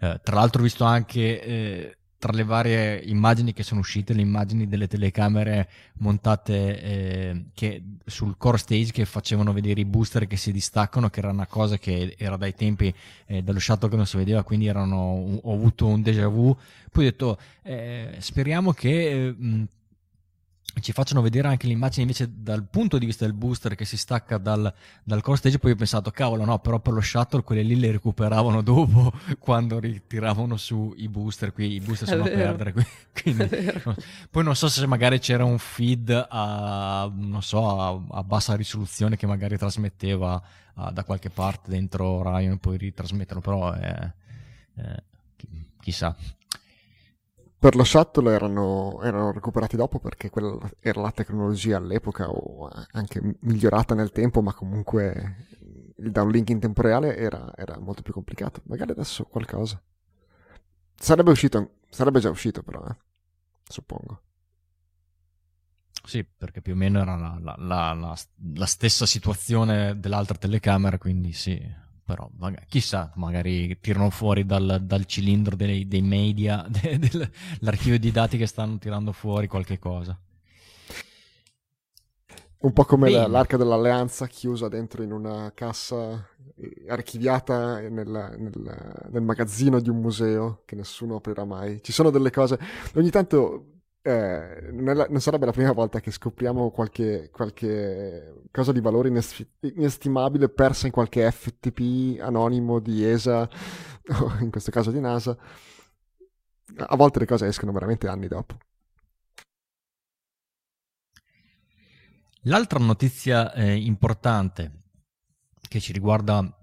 [0.00, 4.22] Eh, tra l'altro ho visto anche eh, tra le varie immagini che sono uscite, le
[4.22, 10.36] immagini delle telecamere montate eh, che, sul core stage che facevano vedere i booster che
[10.36, 12.92] si distaccano, che era una cosa che era dai tempi
[13.26, 16.56] eh, dallo shuttle che non si vedeva, quindi erano, ho avuto un déjà vu.
[16.90, 19.64] Poi ho detto, eh, speriamo che mh,
[20.80, 24.38] ci facciano vedere anche l'immagine invece dal punto di vista del booster che si stacca
[24.38, 24.72] dal,
[25.04, 27.92] dal core stage poi ho pensato cavolo no però per lo shuttle quelle lì le
[27.92, 32.74] recuperavano dopo quando ritiravano su i booster qui i booster sono a perdere
[33.12, 33.48] quindi,
[34.30, 39.16] poi non so se magari c'era un feed a, non so, a, a bassa risoluzione
[39.16, 40.42] che magari trasmetteva
[40.74, 44.12] a, da qualche parte dentro Orion e poi ritrasmetterlo però è,
[44.74, 45.02] è,
[45.80, 46.14] chissà
[47.58, 53.20] per lo shuttle erano, erano, recuperati dopo perché quella era la tecnologia all'epoca o anche
[53.40, 55.46] migliorata nel tempo, ma comunque
[55.96, 58.62] il downlink in tempo reale era, era molto più complicato.
[58.66, 59.82] Magari adesso qualcosa.
[60.94, 62.96] Sarebbe uscito, sarebbe già uscito però, eh?
[63.64, 64.22] suppongo.
[66.04, 68.16] Sì, perché più o meno era la, la, la,
[68.54, 71.60] la stessa situazione dell'altra telecamera, quindi sì,
[72.08, 78.10] però magari, chissà, magari tirano fuori dal, dal cilindro dei, dei media, de, dell'archivio di
[78.10, 80.18] dati che stanno tirando fuori qualche cosa.
[82.60, 83.28] Un po' come Bene.
[83.28, 90.00] l'arca dell'alleanza chiusa dentro in una cassa eh, archiviata nel, nel, nel, magazzino di un
[90.00, 91.82] museo che nessuno aprirà mai.
[91.82, 92.58] Ci sono delle cose.
[92.94, 93.77] Ogni tanto
[94.08, 99.12] eh, non, la, non, sarebbe la prima volta che scopriamo qualche, qualche cosa di valore
[99.60, 103.42] inestimabile persa in qualche FTP anonimo di ESA
[104.20, 105.36] o in questo caso di NASA.
[106.76, 108.56] A volte le cose escono veramente anni dopo.
[112.42, 114.84] L'altra notizia eh, importante
[115.68, 116.57] che ci riguarda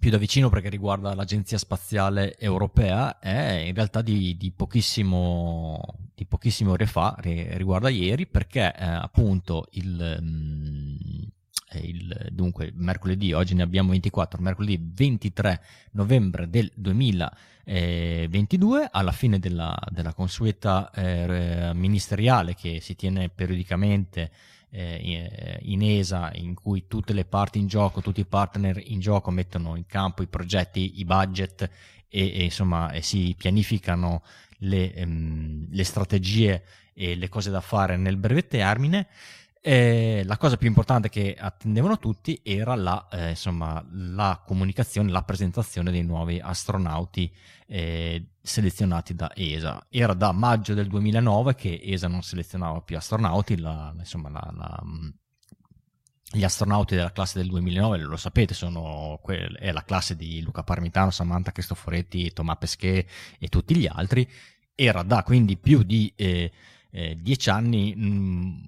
[0.00, 5.78] più da vicino perché riguarda l'Agenzia Spaziale Europea è in realtà di, di, pochissimo,
[6.14, 10.96] di pochissime ore fa, riguarda ieri, perché eh, appunto il, mm,
[11.82, 15.60] il, dunque, mercoledì, oggi ne abbiamo 24, mercoledì 23
[15.92, 24.30] novembre del 2022, alla fine della, della consueta eh, ministeriale che si tiene periodicamente
[24.70, 29.30] eh, in ESA in cui tutte le parti in gioco, tutti i partner in gioco
[29.30, 31.68] mettono in campo i progetti, i budget
[32.08, 34.22] e, e insomma e si pianificano
[34.58, 39.08] le, ehm, le strategie e le cose da fare nel breve termine.
[39.62, 45.22] Eh, la cosa più importante che attendevano tutti era la, eh, insomma, la comunicazione, la
[45.22, 47.30] presentazione dei nuovi astronauti
[47.66, 49.86] eh, selezionati da ESA.
[49.90, 55.08] Era da maggio del 2009 che ESA non selezionava più astronauti, la, insomma, la, mm,
[56.32, 61.10] gli astronauti della classe del 2009, lo sapete, sono, è la classe di Luca Parmitano,
[61.10, 63.06] Samantha Cristoforetti, Thomas Pesquet
[63.38, 64.28] e tutti gli altri.
[64.74, 66.50] Era da quindi più di eh,
[66.90, 68.62] eh, dieci anni mh, mm,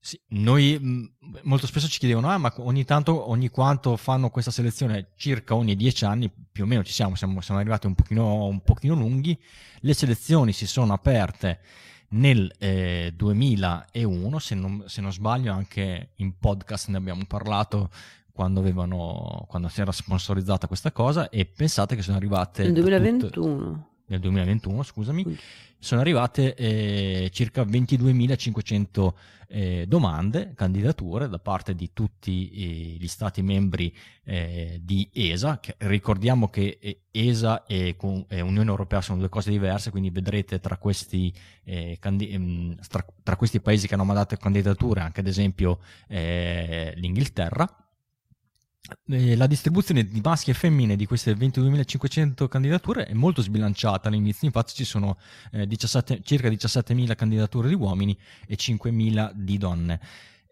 [0.00, 1.04] sì, noi mm,
[1.42, 5.10] molto spesso ci chiedevano, ah, ma ogni tanto, ogni quanto fanno questa selezione?
[5.16, 8.60] Circa ogni dieci anni, più o meno ci siamo, siamo, siamo arrivati un pochino, un
[8.60, 9.38] pochino lunghi.
[9.80, 11.60] Le selezioni si sono aperte
[12.10, 17.90] nel eh, 2001, se non, se non, sbaglio anche in podcast ne abbiamo parlato
[18.32, 22.62] quando, avevano, quando si era sponsorizzata questa cosa e pensate che sono arrivate...
[22.62, 23.87] Nel 2021.
[24.08, 25.38] Nel 2021, scusami,
[25.78, 29.12] sono arrivate eh, circa 22.500
[29.50, 33.94] eh, domande, candidature da parte di tutti eh, gli stati membri
[34.24, 35.60] eh, di ESA.
[35.60, 40.10] Che ricordiamo che eh, ESA e, con, e, Unione Europea sono due cose diverse, quindi
[40.10, 41.32] vedrete tra questi,
[41.64, 45.78] eh, candi- ehm, tra, tra questi paesi che hanno mandato candidature anche ad esempio
[46.08, 47.87] l'Inghilterra eh,
[49.04, 54.74] la distribuzione di maschi e femmine di queste 22.500 candidature è molto sbilanciata all'inizio, infatti
[54.74, 55.18] ci sono
[55.52, 58.16] eh, 17, circa 17.000 candidature di uomini
[58.46, 60.00] e 5.000 di donne.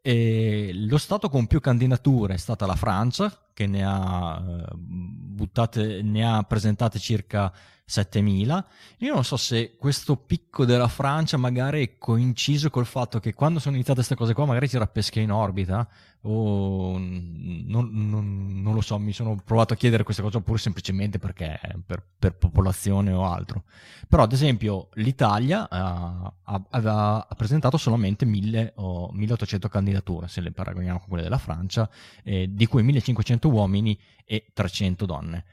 [0.02, 6.02] E lo Stato con più candidature è stata la Francia, che ne ha, eh, buttate,
[6.02, 7.52] ne ha presentate circa
[7.88, 8.64] 7.000.
[8.98, 13.60] Io non so se questo picco della Francia magari è coinciso col fatto che quando
[13.60, 15.88] sono iniziate queste cose qua magari c'era pesca in orbita
[16.28, 21.18] o non, non, non, lo so, mi sono provato a chiedere questa cosa oppure semplicemente
[21.18, 23.64] perché per, per popolazione o altro.
[24.08, 30.50] Però ad esempio l'Italia ha, ha, ha presentato solamente 1000 o 1800 candidature, se le
[30.50, 31.88] paragoniamo con quelle della Francia,
[32.24, 35.44] eh, di cui 1500 uomini e 300 donne.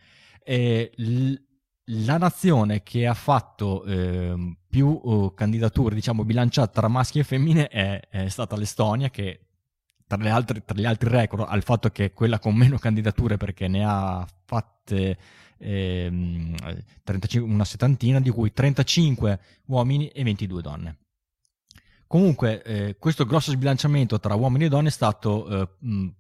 [0.44, 1.36] E l-
[1.88, 7.68] la nazione che ha fatto eh, più uh, candidature, diciamo, bilanciate tra maschi e femmine
[7.68, 9.43] è, è stata l'Estonia, che
[10.18, 13.68] tra, altre, tra, gli altri record ha il fatto che quella con meno candidature perché
[13.68, 15.18] ne ha fatte
[15.58, 16.56] ehm,
[17.04, 20.98] 35, una settantina, di cui 35 uomini e 22 donne.
[22.08, 26.14] Comunque, eh, questo grosso sbilanciamento tra uomini e donne è stato eh,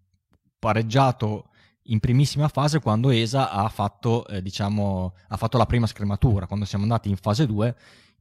[0.57, 1.49] pareggiato
[1.87, 6.65] in primissima fase quando ESA ha fatto, eh, diciamo, ha fatto la prima scrematura, quando
[6.65, 7.75] siamo andati in fase 2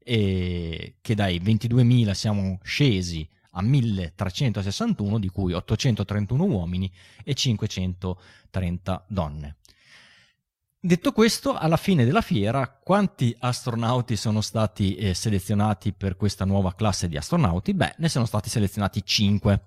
[0.04, 6.90] e che dai 22.000 siamo scesi a 1361, di cui 831 uomini
[7.24, 9.57] e 530 donne.
[10.84, 16.74] Detto questo, alla fine della fiera, quanti astronauti sono stati eh, selezionati per questa nuova
[16.74, 17.72] classe di astronauti?
[17.72, 19.62] Beh, ne sono stati selezionati 5.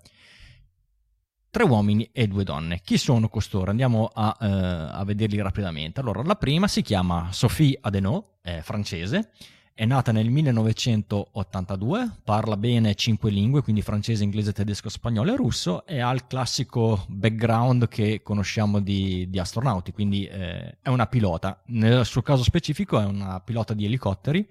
[1.49, 2.81] Tre uomini e due donne.
[2.83, 3.71] Chi sono costoro?
[3.71, 4.45] Andiamo a, eh,
[4.91, 6.01] a vederli rapidamente.
[6.01, 9.31] Allora, la prima si chiama Sophie Adenau, è francese,
[9.77, 15.85] è nata nel 1982, parla bene cinque lingue, quindi francese, inglese, tedesco, spagnolo e russo,
[15.85, 21.61] e ha il classico background che conosciamo di, di astronauti, quindi eh, è una pilota.
[21.67, 24.47] Nel suo caso specifico è una pilota di elicotteri,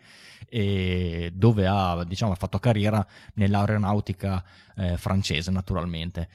[1.33, 3.05] dove ha, diciamo, fatto carriera
[3.37, 4.45] nell'aeronautica
[4.77, 6.29] eh, francese, naturalmente.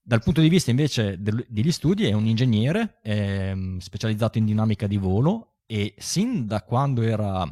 [0.00, 4.98] Dal punto di vista invece degli studi è un ingegnere eh, specializzato in dinamica di
[4.98, 7.44] volo e sin da quando era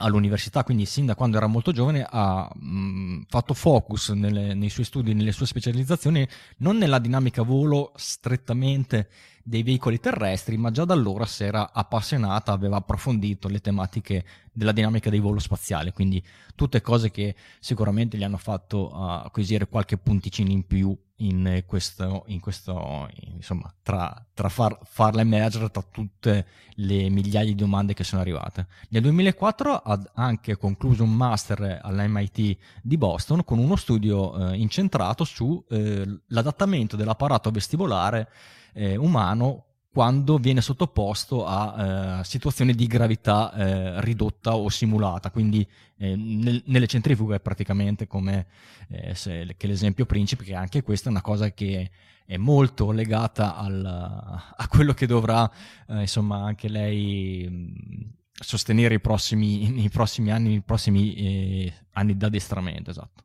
[0.00, 4.84] all'università, quindi sin da quando era molto giovane ha mh, fatto focus nelle, nei suoi
[4.84, 6.26] studi, nelle sue specializzazioni,
[6.58, 9.08] non nella dinamica volo strettamente
[9.42, 14.72] dei veicoli terrestri, ma già da allora si era appassionata, aveva approfondito le tematiche della
[14.72, 16.22] dinamica dei volo spaziali, quindi
[16.54, 22.24] tutte cose che sicuramente gli hanno fatto uh, acquisire qualche punticino in più in questo,
[22.26, 28.04] in questo insomma, tra, tra far, farla emergere tra tutte le migliaia di domande che
[28.04, 28.66] sono arrivate.
[28.88, 35.24] Nel 2004 ha anche concluso un master all'MIT di Boston con uno studio eh, incentrato
[35.24, 38.28] sull'adattamento eh, dell'apparato vestibolare
[38.72, 45.66] eh, umano quando viene sottoposto a eh, situazioni di gravità eh, ridotta o simulata, quindi
[45.98, 48.46] eh, nel, nelle centrifughe è praticamente come
[48.88, 51.90] eh, se, che l'esempio principe, che anche questa è una cosa che
[52.24, 55.50] è molto legata al, a quello che dovrà
[55.88, 62.16] eh, insomma anche lei mh, sostenere i prossimi, nei prossimi anni, i prossimi eh, anni
[62.16, 62.90] di.
[62.90, 63.24] Esatto.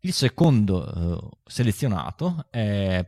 [0.00, 3.04] Il secondo selezionato è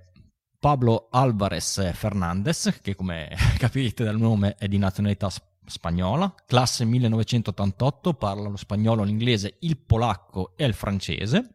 [0.62, 5.28] Pablo Alvarez Fernandez, che come capite dal nome è di nazionalità
[5.66, 11.54] spagnola, classe 1988, parla lo spagnolo, l'inglese, il polacco e il francese.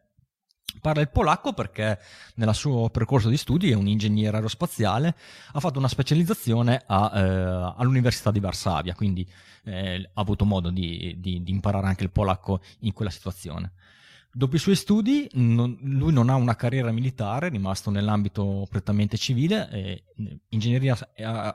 [0.82, 1.98] Parla il polacco perché
[2.34, 5.16] nel suo percorso di studi è un ingegnere aerospaziale,
[5.52, 9.26] ha fatto una specializzazione a, eh, all'Università di Varsavia, quindi
[9.64, 13.72] eh, ha avuto modo di, di, di imparare anche il polacco in quella situazione.
[14.30, 19.16] Dopo i suoi studi, non, lui non ha una carriera militare, è rimasto nell'ambito prettamente
[19.16, 20.04] civile, eh,
[20.50, 20.96] ingegneria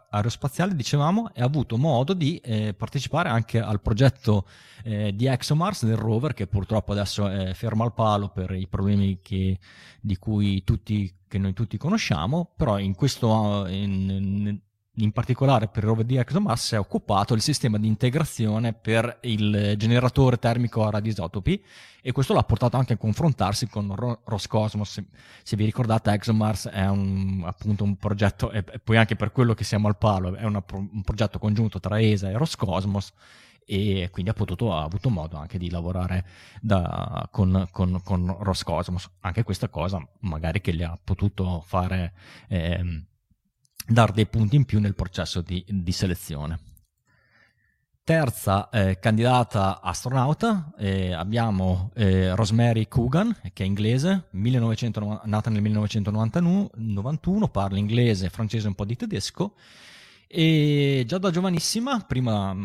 [0.09, 4.47] aerospaziale, dicevamo, e ha avuto modo di eh, partecipare anche al progetto
[4.83, 9.19] eh, di ExoMars del rover, che purtroppo adesso è fermo al palo per i problemi
[9.21, 9.59] che,
[10.01, 14.59] di cui tutti, che noi tutti conosciamo, però in questo, in, in,
[14.97, 20.37] in particolare per rover di ExoMars è occupato il sistema di integrazione per il generatore
[20.37, 21.63] termico a radisotopi
[22.01, 24.91] e questo l'ha portato anche a confrontarsi con Ro- Roscosmos.
[24.91, 25.05] Se,
[25.41, 29.63] se, vi ricordate ExoMars è un, appunto un progetto, e poi anche per quello che
[29.63, 33.13] siamo al palo, è una, un progetto congiunto tra ESA e Roscosmos
[33.65, 36.25] e quindi ha, potuto, ha avuto modo anche di lavorare
[36.61, 39.09] da, con, con, con, Roscosmos.
[39.21, 42.13] Anche questa cosa magari che gli ha potuto fare...
[42.47, 43.05] Eh,
[43.87, 46.59] dare dei punti in più nel processo di, di selezione.
[48.05, 55.61] Terza eh, candidata astronauta eh, abbiamo eh, Rosemary Coogan, che è inglese, 1900, nata nel
[55.61, 59.55] 1991, parla inglese, francese e un po' di tedesco
[60.35, 62.57] e già da giovanissima, prima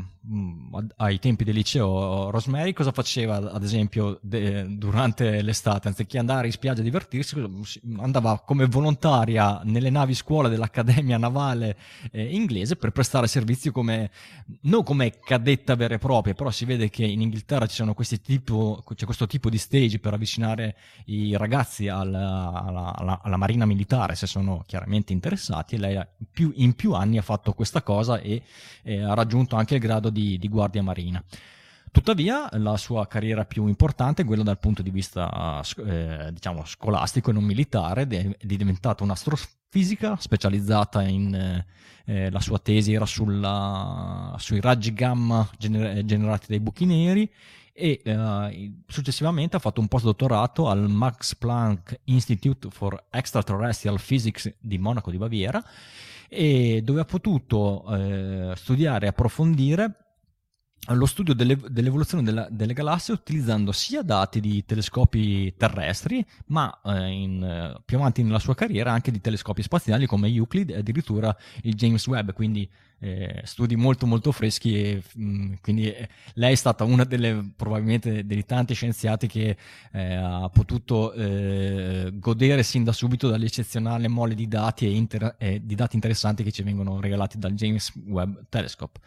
[0.97, 5.89] ai tempi del liceo, Rosemary cosa faceva ad esempio de, durante l'estate?
[5.89, 7.37] Anziché andare in spiaggia a divertirsi,
[7.99, 11.77] andava come volontaria nelle navi scuola dell'Accademia Navale
[12.13, 14.11] eh, inglese per prestare servizio come,
[14.63, 19.27] non come cadetta vera e propria, però si vede che in Inghilterra tipo, c'è questo
[19.27, 20.77] tipo di stage per avvicinare
[21.07, 26.53] i ragazzi alla, alla, alla, alla marina militare se sono chiaramente interessati e lei più,
[26.57, 28.43] in più anni ha fatto questa cosa e
[28.83, 31.23] eh, ha raggiunto anche il grado di, di guardia marina.
[31.91, 37.33] Tuttavia, la sua carriera più importante, quella dal punto di vista eh, diciamo, scolastico e
[37.33, 41.65] non militare, è diventata un'astrofisica specializzata in
[42.09, 47.31] eh, la sua tesi era sulla, sui raggi gamma gener- generati dai buchi neri
[47.73, 54.79] e eh, successivamente ha fatto un postdottorato al Max Planck Institute for Extraterrestrial Physics di
[54.79, 55.63] Monaco di Baviera
[56.29, 60.08] dove ha potuto eh, studiare e approfondire
[60.95, 67.07] lo studio delle, dell'evoluzione della, delle galassie utilizzando sia dati di telescopi terrestri, ma eh,
[67.09, 71.37] in, eh, più avanti nella sua carriera anche di telescopi spaziali come Euclid e addirittura
[71.63, 72.69] il James Webb, quindi
[73.01, 77.53] eh, studi molto molto freschi e mh, mm, quindi eh, lei è stata una delle
[77.55, 79.57] probabilmente dei tanti scienziati che
[79.93, 85.75] eh, ha potuto eh, godere sin da subito dall'eccezionale mole di dati e, inter- di
[85.75, 88.99] dati interessanti che ci vengono regalati dal James Webb Telescope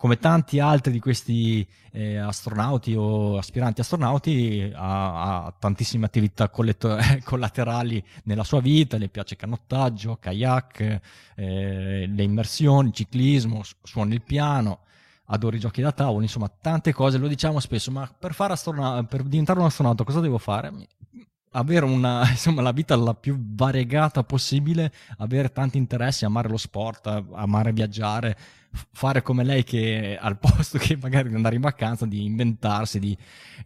[0.00, 6.96] come tanti altri di questi eh, astronauti o aspiranti astronauti, ha, ha tantissime attività colletto-
[7.22, 11.00] collaterali nella sua vita, le piace canottaggio, kayak,
[11.36, 14.78] eh, le immersioni, ciclismo, suona il piano,
[15.26, 19.22] adora i giochi da tavolo, insomma tante cose, lo diciamo spesso, ma per, astrona- per
[19.24, 20.72] diventare un astronauta cosa devo fare?
[21.52, 27.06] Avere una, insomma, la vita la più variegata possibile, avere tanti interessi, amare lo sport,
[27.32, 28.36] amare viaggiare,
[28.92, 33.16] fare come lei che al posto che magari di andare in vacanza, di inventarsi di,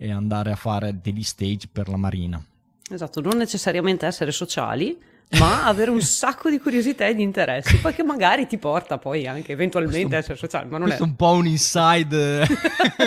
[0.08, 2.42] andare a fare degli stage per la marina.
[2.90, 4.98] Esatto, non necessariamente essere sociali,
[5.38, 9.26] ma avere un sacco di curiosità e di interessi, poi che magari ti porta poi
[9.26, 12.46] anche eventualmente a essere sociale, ma non è un po' un inside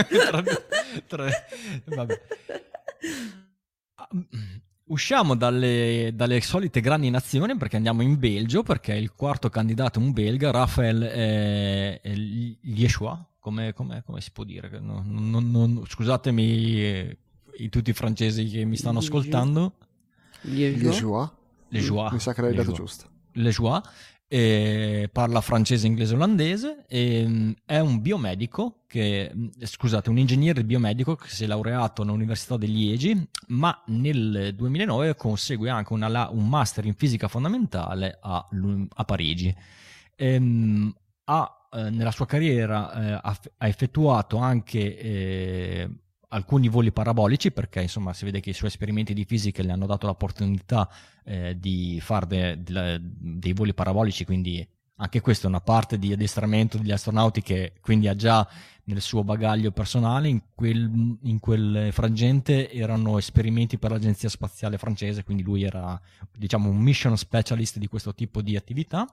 [0.09, 0.43] tra,
[1.05, 1.25] tra,
[1.85, 2.21] vabbè.
[4.87, 10.01] Usciamo dalle, dalle, solite grandi nazioni perché andiamo in Belgio, perché il quarto candidato è
[10.01, 14.79] un belga, Raphael eh, Liechois, come, come, come, si può dire?
[14.79, 17.17] Non, non, non, scusatemi eh,
[17.69, 19.73] tutti i francesi che mi stanno ascoltando.
[20.41, 21.31] Liechois?
[21.67, 22.11] Liechois.
[22.13, 23.09] Mi sa che l'hai dato giusto.
[23.33, 23.81] Liechois
[24.29, 30.65] e parla francese, inglese olandese e, mm, è un biomedico che, mm, scusate, un ingegnere
[30.65, 36.47] biomedico che si è laureato all'Università di Liegi, ma nel 2009 consegue anche una, un
[36.47, 38.47] master in fisica fondamentale a,
[38.95, 39.55] a Parigi.
[40.15, 40.93] E, ehm,
[41.25, 45.89] ha, eh, nella sua carriera eh, ha, effettuato anche eh,
[46.29, 49.85] alcuni voli parabolici perché insomma si vede che i suoi esperimenti di fisica le hanno
[49.85, 50.89] dato l'opportunità
[51.23, 54.67] eh, di fare de, de, dei voli parabolici quindi
[54.99, 58.47] anche questa è una parte di addestramento degli astronauti che quindi ha già
[58.85, 60.27] nel suo bagaglio personale.
[60.27, 65.99] In quel, in quel frangente erano esperimenti per l'agenzia spaziale francese quindi lui era
[66.35, 69.05] diciamo un mission specialist di questo tipo di attività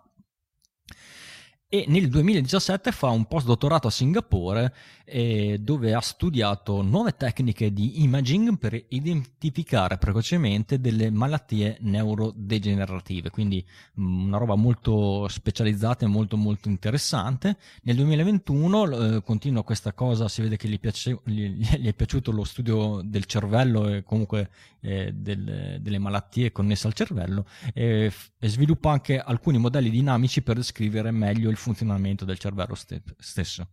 [1.74, 4.72] e nel 2017 fa un postdottorato a Singapore
[5.04, 13.64] eh, dove ha studiato nuove tecniche di imaging per identificare precocemente delle malattie neurodegenerative, quindi
[13.94, 17.56] mh, mm, una roba molto specializzata e molto molto interessante.
[17.82, 22.30] Nel 2021 eh, continua questa cosa, si vede che gli, piace, gli, gli, è piaciuto
[22.30, 24.48] lo studio del cervello e comunque
[24.80, 30.56] eh, del, delle malattie connesse al cervello e, e sviluppa anche alcuni modelli dinamici per
[30.56, 33.68] descrivere meglio il funzionamento del cervello ste- stesso.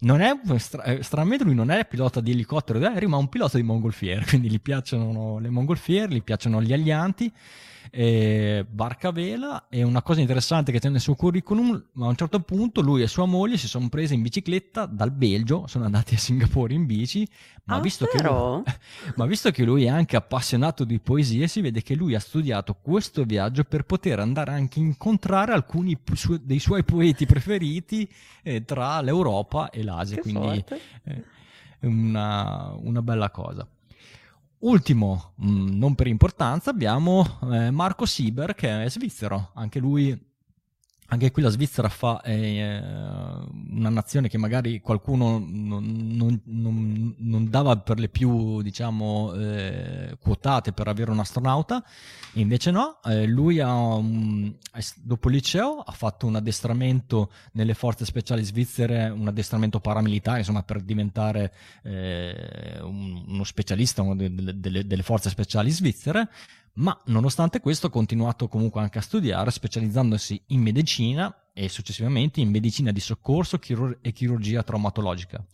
[0.00, 3.56] Non è, stra- stranamente lui non è pilota di elicottero ed aereo, ma un pilota
[3.56, 7.32] di mongolfiere, quindi gli piacciono le mongolfiere, gli piacciono gli alianti
[7.90, 9.66] eh, barca a vela.
[9.68, 13.06] E una cosa interessante che c'è nel suo curriculum, a un certo punto lui e
[13.06, 17.28] sua moglie si sono presi in bicicletta dal Belgio, sono andati a Singapore in bici,
[17.64, 18.62] ma, ah, visto, che lui,
[19.16, 22.76] ma visto che lui è anche appassionato di poesie, si vede che lui ha studiato
[22.80, 28.08] questo viaggio per poter andare anche a incontrare alcuni su- dei suoi poeti preferiti
[28.42, 30.64] eh, tra l'Europa e l'Asia, che quindi
[31.04, 31.24] eh,
[31.80, 33.66] una, una bella cosa.
[34.60, 40.27] Ultimo, mm, non per importanza, abbiamo eh, Marco Sieber che è svizzero, anche lui
[41.10, 42.78] anche qui la Svizzera fa eh,
[43.70, 50.18] una nazione che magari qualcuno non, non, non, non dava per le più diciamo eh,
[50.20, 51.82] quotate per avere un astronauta
[52.34, 52.98] invece no.
[53.04, 54.52] Eh, lui ha un,
[54.96, 60.62] dopo il liceo ha fatto un addestramento nelle forze speciali svizzere un addestramento paramilitare insomma
[60.62, 61.54] per diventare
[61.84, 66.28] eh, un, uno specialista uno delle, delle, delle forze speciali svizzere
[66.74, 72.50] ma nonostante questo ha continuato comunque anche a studiare, specializzandosi in medicina e successivamente in
[72.50, 75.44] medicina di soccorso chirur- e chirurgia traumatologica.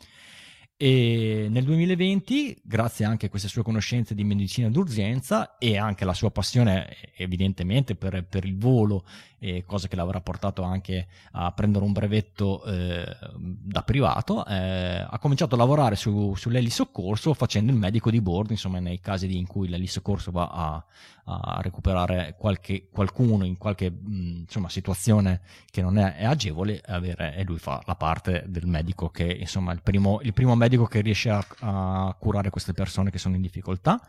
[0.77, 6.15] E nel 2020, grazie anche a queste sue conoscenze di medicina d'urgenza e anche la
[6.15, 9.05] sua passione evidentemente per, per il volo,
[9.39, 13.07] eh, cosa che l'avrà portato anche a prendere un brevetto eh,
[13.37, 18.81] da privato, eh, ha cominciato a lavorare su, sull'elisoccorso facendo il medico di bordo, insomma
[18.81, 20.85] nei casi in cui l'elisoccorso va a,
[21.27, 27.35] a recuperare qualche, qualcuno in qualche mh, insomma, situazione che non è, è agevole, avere,
[27.35, 31.01] e lui fa la parte del medico che insomma il primo, il primo medico che
[31.01, 34.01] riesce a, a curare queste persone che sono in difficoltà,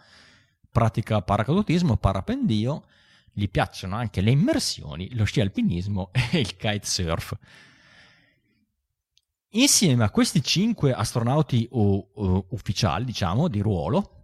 [0.70, 2.84] pratica paracadutismo, parapendio,
[3.32, 7.38] gli piacciono anche le immersioni, lo sci alpinismo e il kitesurf.
[9.51, 14.14] Insieme a questi cinque astronauti o, o, ufficiali, diciamo, di ruolo,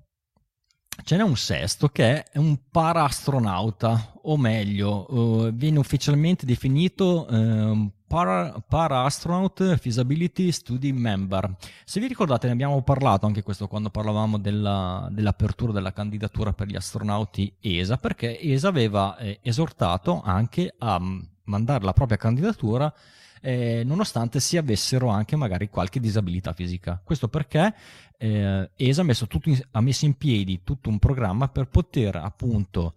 [1.04, 7.92] ce n'è un sesto che è un para-astronauta, o meglio, uh, viene ufficialmente definito uh,
[8.08, 11.56] para, para-astronaut feasibility study member.
[11.86, 16.68] Se vi ricordate ne abbiamo parlato anche questo quando parlavamo della, dell'apertura della candidatura per
[16.68, 21.02] gli astronauti ESA, perché ESA aveva eh, esortato anche a
[21.46, 22.94] mandare la propria candidatura
[23.42, 27.02] eh, nonostante si avessero anche magari qualche disabilità fisica.
[27.04, 27.74] Questo perché
[28.18, 32.94] eh, ESA ha messo, in, ha messo, in, piedi tutto un programma per poter appunto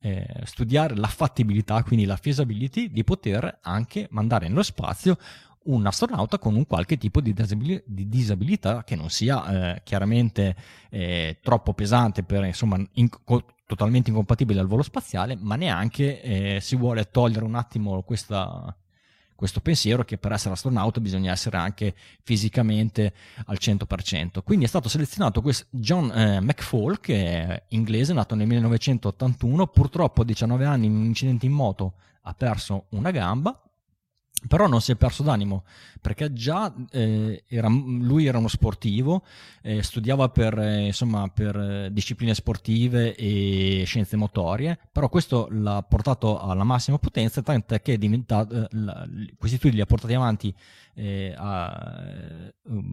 [0.00, 5.16] eh, studiare la fattibilità, quindi la feasibility, di poter anche mandare nello spazio
[5.64, 7.32] un astronauta con un qualche tipo di,
[7.86, 10.54] disabilità che non sia eh, chiaramente
[10.90, 16.58] eh, troppo pesante per insomma in, co- totalmente incompatibile al volo spaziale, ma neanche eh,
[16.60, 18.76] si vuole togliere un attimo questa,
[19.34, 23.12] questo pensiero che per essere astronauta bisogna essere anche fisicamente
[23.46, 24.42] al 100%.
[24.42, 30.22] Quindi è stato selezionato questo John eh, McFall, che è inglese, nato nel 1981, purtroppo
[30.22, 33.58] a 19 anni in un incidente in moto ha perso una gamba
[34.48, 35.64] però non si è perso d'animo
[36.04, 39.24] perché già eh, era, lui era uno sportivo,
[39.62, 45.82] eh, studiava per, eh, insomma, per eh, discipline sportive e scienze motorie, però questo l'ha
[45.82, 49.08] portato alla massima potenza, tant'è che eh, la,
[49.38, 50.54] questi studi li ha portati avanti
[50.92, 52.52] eh, a,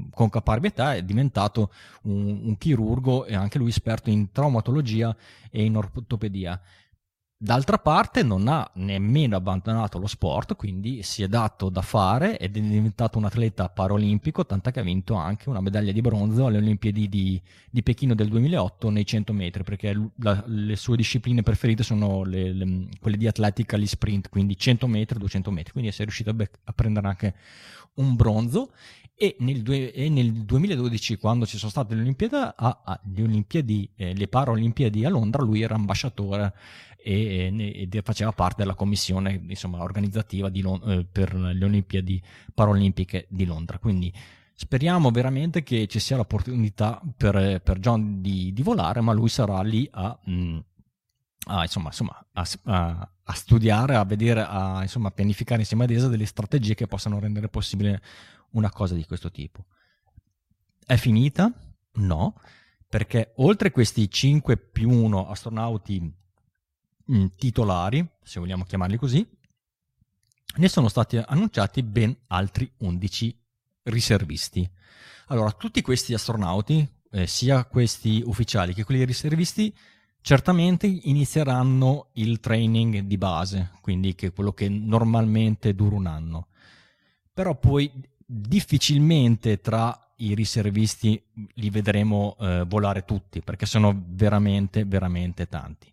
[0.10, 1.70] con caparbietà, è diventato
[2.04, 5.14] un, un chirurgo e anche lui esperto in traumatologia
[5.50, 6.62] e in ortopedia.
[7.44, 12.56] D'altra parte non ha nemmeno abbandonato lo sport, quindi si è dato da fare ed
[12.56, 16.58] è diventato un atleta paraolimpico, tant'è che ha vinto anche una medaglia di bronzo alle
[16.58, 21.82] Olimpiadi di, di Pechino del 2008 nei 100 metri, perché la, le sue discipline preferite
[21.82, 26.02] sono le, le, quelle di atletica, gli sprint, quindi 100 metri, 200 metri, quindi si
[26.02, 27.34] è riuscito a, bec- a prendere anche
[27.96, 28.70] un bronzo
[29.16, 33.22] e nel, due, e nel, 2012 quando ci sono state le Olimpiadi, a, a, le,
[33.24, 36.54] Olimpiadi eh, le Paralimpiadi a Londra lui era ambasciatore
[37.04, 42.22] e, e faceva parte della commissione insomma, organizzativa di, eh, per le Olimpiadi
[42.54, 43.80] Paralimpiche di Londra.
[43.80, 44.14] Quindi
[44.54, 49.62] speriamo veramente che ci sia l'opportunità per, per John di, di, volare, ma lui sarà
[49.62, 50.58] lì a, mh, mm,
[51.48, 52.48] a, insomma, insomma, a,
[53.24, 57.50] a, studiare, a vedere, a insomma, pianificare insieme ad ESA delle strategie che possano rendere
[57.50, 58.02] possibile
[58.52, 59.66] una cosa di questo tipo.
[60.86, 61.52] È finita?
[61.94, 62.40] No,
[62.88, 66.20] perché oltre questi 5 più 1 astronauti
[67.12, 69.28] Mm, titolari, se vogliamo chiamarli così,
[70.56, 73.38] ne sono stati annunciati ben altri 11
[73.84, 74.70] riservisti.
[75.28, 79.76] Allora, tutti questi astronauti, eh, sia questi ufficiali che quelli riservisti,
[80.22, 86.48] certamente inizieranno il training di base, quindi che è quello che normalmente dura un anno.
[87.34, 87.92] Però poi
[88.34, 91.22] difficilmente tra i riservisti
[91.56, 95.92] li vedremo eh, volare tutti, perché sono veramente, veramente tanti.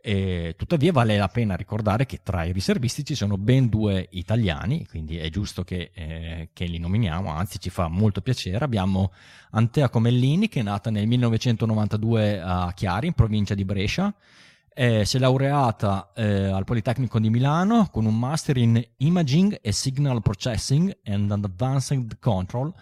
[0.00, 4.86] E, tuttavia vale la pena ricordare che tra i riservisti ci sono ben due italiani,
[4.86, 8.64] quindi è giusto che, eh, che li nominiamo, anzi ci fa molto piacere.
[8.64, 9.12] Abbiamo
[9.50, 14.14] Antea Comellini che è nata nel 1992 a Chiari, in provincia di Brescia.
[14.80, 19.72] Eh, si è laureata eh, al Politecnico di Milano con un master in Imaging e
[19.72, 22.72] Signal Processing and Advanced Control.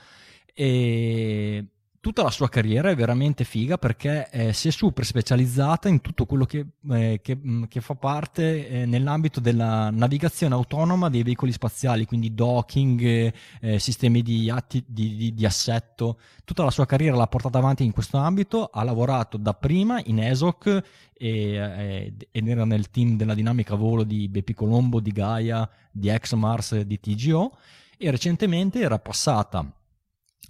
[0.53, 1.65] E
[2.07, 6.25] tutta la sua carriera è veramente figa perché eh, si è super specializzata in tutto
[6.25, 11.51] quello che, eh, che, mm, che fa parte eh, nell'ambito della navigazione autonoma dei veicoli
[11.51, 16.21] spaziali, quindi docking, eh, eh, sistemi di, atti, di, di, di, assetto.
[16.45, 20.83] Tutta la sua carriera l'ha portata avanti in questo ambito, ha lavorato dapprima in ESOC
[21.13, 26.83] eh, ed era nel team della dinamica volo di Bepi Colombo, di Gaia, di ExMars,
[26.83, 27.57] di TGO
[27.99, 29.69] e recentemente era passata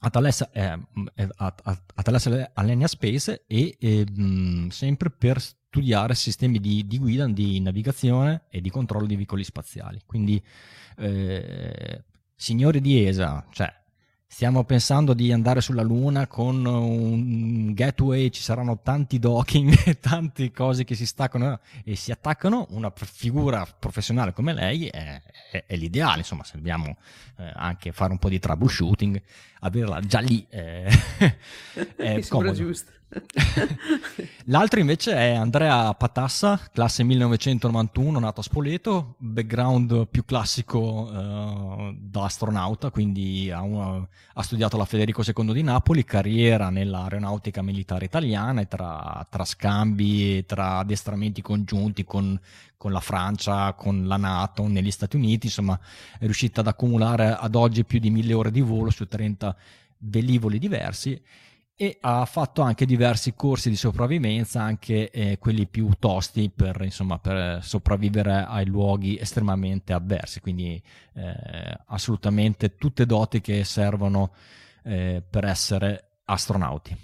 [0.06, 0.48] a Thales,
[2.26, 8.44] eh, Alenia Space e eh, mh, sempre per studiare sistemi di, di, guida, di navigazione
[8.48, 10.00] e di controllo di veicoli spaziali.
[10.06, 10.40] Quindi,
[10.98, 12.04] eh,
[12.34, 13.72] signori di ESA, cioè,
[14.28, 20.84] Stiamo pensando di andare sulla Luna con un gateway, ci saranno tanti docking, tante cose
[20.84, 22.66] che si staccano e si attaccano.
[22.70, 25.22] Una figura professionale come lei è,
[25.52, 26.96] è, è l'ideale, insomma, se dobbiamo
[27.38, 29.22] eh, anche fare un po' di troubleshooting,
[29.60, 30.86] averla già lì eh,
[31.96, 32.52] è comodo.
[32.52, 32.92] giusto.
[34.46, 42.24] L'altro invece è Andrea Patassa, classe 1991, nato a Spoleto, background più classico uh, da
[42.24, 48.60] astronauta, quindi ha, una, ha, studiato alla Federico II di Napoli, carriera nell'aeronautica militare italiana
[48.60, 52.38] e tra, tra scambi, tra addestramenti congiunti con,
[52.76, 55.78] con la Francia, con la Nato, negli Stati Uniti, insomma
[56.18, 59.56] è riuscita ad accumulare ad oggi più di mille ore di volo su 30
[59.98, 61.20] velivoli diversi
[61.76, 67.18] e ha fatto anche diversi corsi di sopravvivenza, anche eh, quelli più tosti per, insomma,
[67.18, 74.32] per sopravvivere ai luoghi estremamente avversi, quindi eh, assolutamente tutte doti che servono
[74.84, 76.96] eh, per essere astronauti.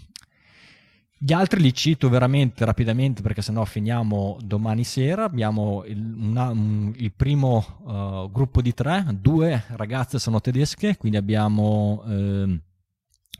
[1.18, 5.22] Gli altri li cito veramente rapidamente perché sennò finiamo domani sera.
[5.22, 11.18] Abbiamo il, una, un, il primo uh, gruppo di tre, due ragazze sono tedesche, quindi
[11.18, 12.58] abbiamo eh,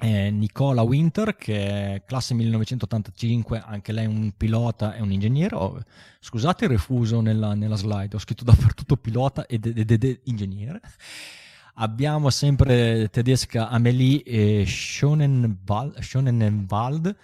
[0.01, 5.55] Nicola Winter, che è classe 1985, anche lei un pilota e un ingegnere.
[5.55, 5.81] Oh,
[6.19, 10.81] scusate il refuso nella, nella, slide, ho scritto dappertutto pilota ed, ed, ed, ed ingegnere.
[11.75, 16.01] Abbiamo sempre tedesca Amelie eh, Schonenwald.
[16.01, 17.17] Schonenwald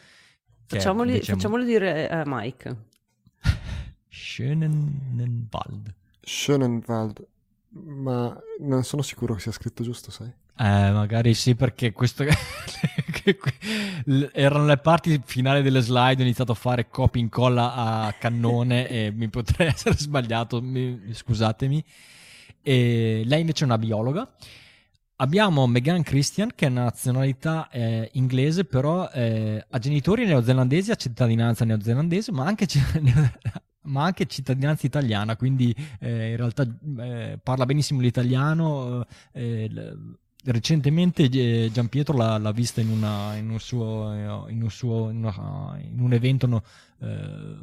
[0.68, 1.38] facciamoli, diciamo...
[1.38, 2.76] facciamoli dire a uh, Mike.
[4.08, 5.94] Schönenwald.
[6.20, 7.26] Schönenwald.
[7.70, 10.32] Ma non sono sicuro che sia scritto giusto, sai?
[10.60, 12.24] Eh, magari sì, perché questo
[14.32, 16.22] erano le parti finali delle slide.
[16.22, 20.60] Ho iniziato a fare copia incolla a cannone e mi potrei essere sbagliato.
[20.60, 21.84] Mi, scusatemi.
[22.60, 24.28] E lei invece è una biologa.
[25.20, 31.64] Abbiamo Megan Christian, che è nazionalità eh, inglese, però eh, ha genitori neozelandesi, ha cittadinanza
[31.64, 32.66] neozelandese, ma anche
[33.88, 36.66] ma anche cittadinanza italiana, quindi eh, in realtà
[36.98, 39.06] eh, parla benissimo l'italiano.
[39.32, 39.70] Eh,
[40.44, 44.12] recentemente eh, Giampietro l'ha, l'ha vista in, una, in, un suo,
[44.48, 46.62] in, un suo, in, una, in un evento no,
[47.00, 47.56] eh,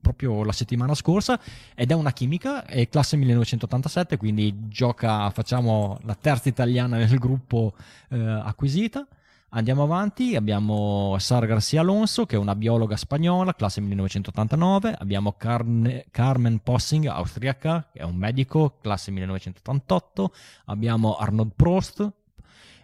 [0.00, 1.40] proprio la settimana scorsa
[1.74, 7.74] ed è una chimica, è classe 1987, quindi gioca, facciamo la terza italiana nel gruppo
[8.10, 9.06] eh, acquisita.
[9.50, 16.04] Andiamo avanti, abbiamo Sara Garcia Alonso, che è una biologa spagnola, classe 1989, abbiamo Carne,
[16.10, 20.34] Carmen Possing, austriaca, che è un medico, classe 1988,
[20.66, 22.12] abbiamo Arnold Prost,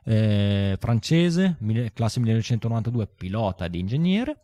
[0.05, 1.59] eh, francese,
[1.93, 4.41] classe 1992, pilota ed ingegnere.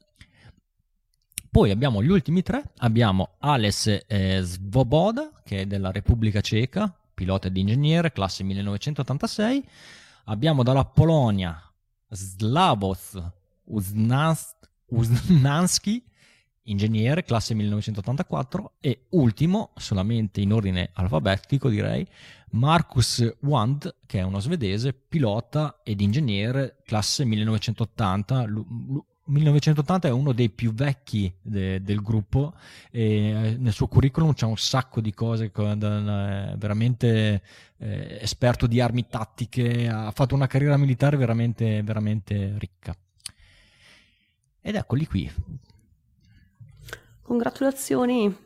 [1.51, 7.49] Poi abbiamo gli ultimi tre, abbiamo Ales eh, Svoboda, che è della Repubblica Ceca, pilota
[7.49, 9.64] ed ingegnere, classe 1986.
[10.25, 11.64] Abbiamo dalla Polonia
[12.11, 13.16] Slavos
[14.86, 16.04] Uznansky,
[16.64, 22.06] ingegnere, classe 1984, e ultimo, solamente in ordine alfabetico direi,
[22.50, 28.46] Marcus Wand, che è uno svedese, pilota ed ingegnere, classe 1980.
[29.31, 32.55] L- l- 1980 è uno dei più vecchi de- del gruppo
[32.91, 37.43] e nel suo curriculum c'è un sacco di cose, veramente
[37.78, 42.95] eh, esperto di armi tattiche, ha fatto una carriera militare veramente, veramente ricca.
[44.61, 45.33] Ed eccoli qui.
[47.22, 48.37] Congratulazioni,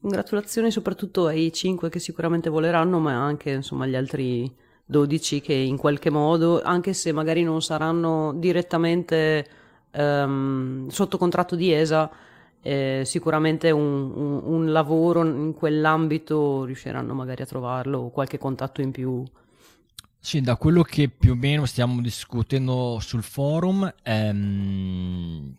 [0.00, 4.54] congratulazioni soprattutto ai 5 che sicuramente voleranno, ma anche insomma agli altri
[4.84, 9.46] 12 che in qualche modo, anche se magari non saranno direttamente
[9.92, 12.10] um, sotto contratto di ESA,
[12.62, 18.80] eh, sicuramente un, un, un, lavoro in quell'ambito riusciranno magari a trovarlo o qualche contatto
[18.80, 19.24] in più.
[20.20, 25.54] Sì, da quello che più o meno stiamo discutendo sul forum, ehm,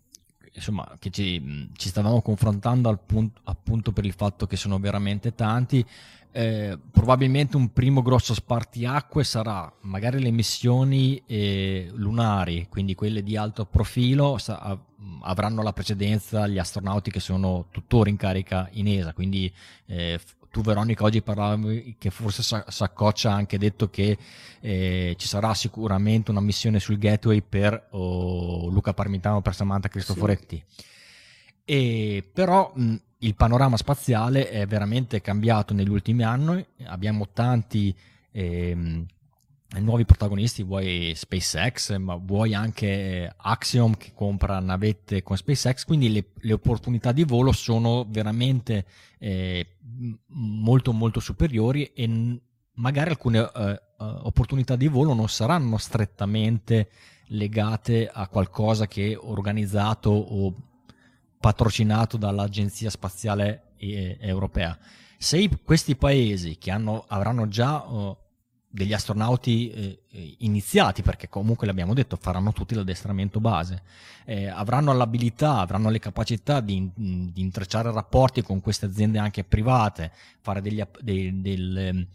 [0.53, 5.83] insomma, che ci, ci, stavamo confrontando punto, appunto per il fatto che sono veramente tanti,
[6.39, 13.35] eh, probabilmente un primo grosso spartiacque sarà magari le missioni eh, lunari, quindi quelle di
[13.35, 14.79] alto profilo sa-
[15.23, 19.53] avranno la precedenza gli astronauti che sono tuttora in carica in ESA, quindi
[19.87, 20.17] eh,
[20.49, 24.17] tu Veronica oggi parlavi che forse Saccoccia ha anche detto che
[24.61, 30.63] eh, ci sarà sicuramente una missione sul gateway per oh, Luca Parmitano per Samantha Cristoforetti.
[30.65, 30.83] Sì.
[31.65, 37.93] E, però mh, il panorama spaziale è veramente cambiato negli ultimi anni, abbiamo tanti
[38.31, 39.05] eh,
[39.77, 46.25] nuovi protagonisti, vuoi SpaceX, ma vuoi anche Axiom che compra navette con SpaceX, quindi le,
[46.33, 48.85] le opportunità di volo sono veramente
[49.19, 49.75] eh,
[50.27, 52.39] molto molto superiori e
[52.75, 56.89] magari alcune eh, opportunità di volo non saranno strettamente
[57.31, 60.53] legate a qualcosa che è organizzato o
[61.39, 64.77] patrocinato dall'Agenzia Spaziale eh, Europea.
[65.17, 68.15] Se questi paesi che hanno, avranno già uh,
[68.71, 73.81] degli astronauti eh, eh, iniziati, perché comunque l'abbiamo detto, faranno tutti l'addestramento base,
[74.25, 80.11] eh, avranno l'abilità, avranno le capacità di, di, intrecciare rapporti con queste aziende anche private,
[80.39, 82.07] fare degli, dei, del, ehm,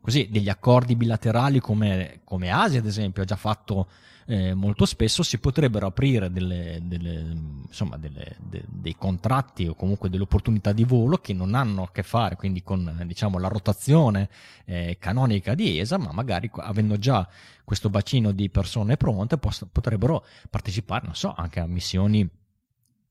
[0.00, 3.88] così, degli accordi bilaterali come, come Asia ad esempio ha già fatto
[4.26, 10.08] eh, molto spesso si potrebbero aprire delle, delle, insomma, delle, de, dei contratti o comunque
[10.08, 14.28] delle opportunità di volo che non hanno a che fare quindi con diciamo, la rotazione
[14.64, 17.28] eh, canonica di ESA, ma magari avendo già
[17.64, 22.28] questo bacino di persone pronte poss- potrebbero partecipare, non so, anche a missioni.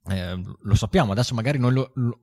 [0.07, 2.19] Eh, lo sappiamo, adesso magari noi lo, lo,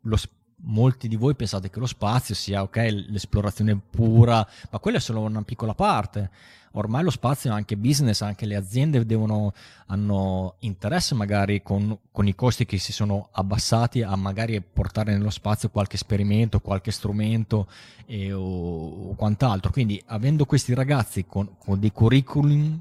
[0.00, 0.16] lo
[0.58, 2.76] molti di voi pensate che lo spazio sia ok,
[3.08, 6.30] l'esplorazione pura, ma quella è solo una piccola parte.
[6.78, 9.54] Ormai lo spazio è anche business, anche le aziende devono,
[9.86, 15.30] hanno interesse magari con, con, i costi che si sono abbassati a magari portare nello
[15.30, 17.66] spazio qualche esperimento, qualche strumento
[18.04, 19.70] e, o, o, quant'altro.
[19.70, 22.78] Quindi avendo questi ragazzi con, con dei curriculum,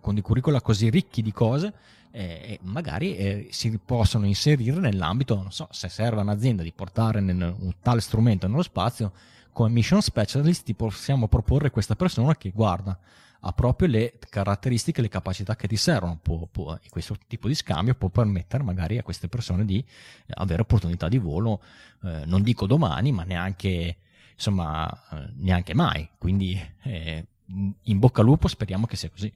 [0.00, 1.72] con dei curricula così ricchi di cose,
[2.10, 7.20] eh, magari eh, si possono inserire nell'ambito, non so, se serve a un'azienda di portare
[7.20, 9.12] nel, un tale strumento nello spazio,
[9.52, 12.98] come mission specialist ti possiamo proporre questa persona che guarda
[13.40, 16.18] ha proprio le caratteristiche, le capacità che ti servono.
[16.20, 19.84] Può, può, e questo tipo di scambio può permettere magari a queste persone di
[20.34, 21.62] avere opportunità di volo,
[22.04, 23.96] eh, non dico domani, ma neanche
[24.34, 26.08] insomma eh, neanche mai.
[26.18, 27.26] Quindi eh,
[27.82, 29.32] in bocca al lupo, speriamo che sia così.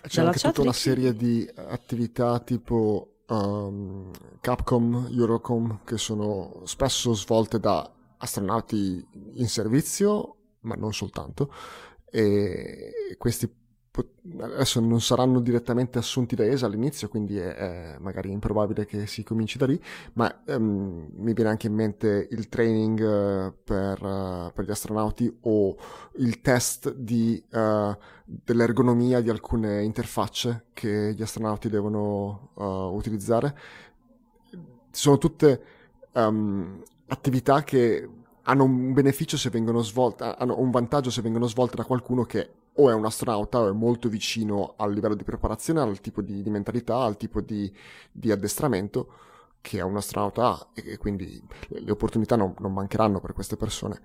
[0.00, 4.10] C'è Dalla anche tutta una serie di attività tipo um,
[4.40, 11.52] Capcom, Eurocom, che sono spesso svolte da astronauti in servizio, ma non soltanto,
[12.10, 13.50] e questi
[14.40, 19.22] adesso non saranno direttamente assunti da ESA all'inizio, quindi è, è magari improbabile che si
[19.22, 19.80] cominci da lì,
[20.14, 25.34] ma um, mi viene anche in mente il training uh, per, uh, per, gli astronauti
[25.42, 25.76] o
[26.16, 32.50] il test di, uh, dell'ergonomia di alcune interfacce che gli astronauti devono
[32.92, 33.56] utilizzare.
[34.90, 35.62] Sono tutte
[36.12, 38.08] um, attività che
[38.48, 42.50] hanno un beneficio se vengono svolte, hanno un vantaggio se vengono svolte da qualcuno che
[42.80, 46.42] o è un astronauta o è molto vicino al livello di preparazione, al tipo di,
[46.42, 47.70] di mentalità, al tipo di,
[48.10, 49.08] di, addestramento
[49.60, 54.00] che un astronauta ha e, quindi le, opportunità non, non, mancheranno per queste persone.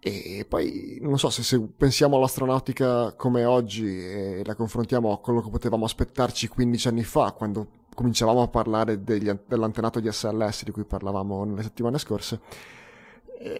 [0.00, 5.42] E poi non so se, se, pensiamo all'astronautica come oggi e la confrontiamo a quello
[5.42, 10.70] che potevamo aspettarci 15 anni fa, quando cominciavamo a parlare degli, dell'antenato di SLS di
[10.70, 12.40] cui parlavamo nelle settimane scorse,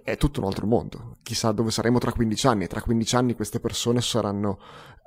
[0.03, 1.19] è tutto un altro mondo.
[1.23, 2.67] Chissà dove saremo tra 15 anni.
[2.67, 4.59] Tra 15 anni queste persone saranno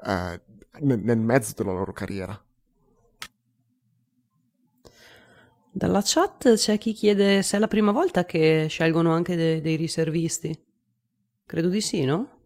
[0.05, 0.41] eh,
[0.81, 2.41] nel mezzo della loro carriera.
[5.71, 9.75] Dalla chat c'è chi chiede se è la prima volta che scelgono anche de- dei
[9.75, 10.57] riservisti.
[11.45, 12.38] Credo di sì, no?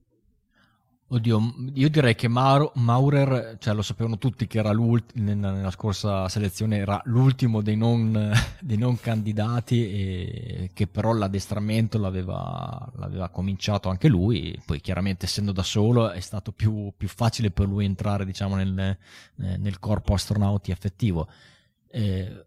[1.13, 6.27] Oddio, io direi che Mauro, Maurer, cioè lo sapevano tutti che era l'ultimo, nella scorsa
[6.27, 13.89] selezione era l'ultimo dei non, dei non, candidati e che però l'addestramento l'aveva, l'aveva, cominciato
[13.89, 18.25] anche lui, poi chiaramente essendo da solo è stato più, più facile per lui entrare
[18.25, 18.97] diciamo nel,
[19.35, 21.27] nel corpo astronauti effettivo.
[21.91, 22.45] Eh,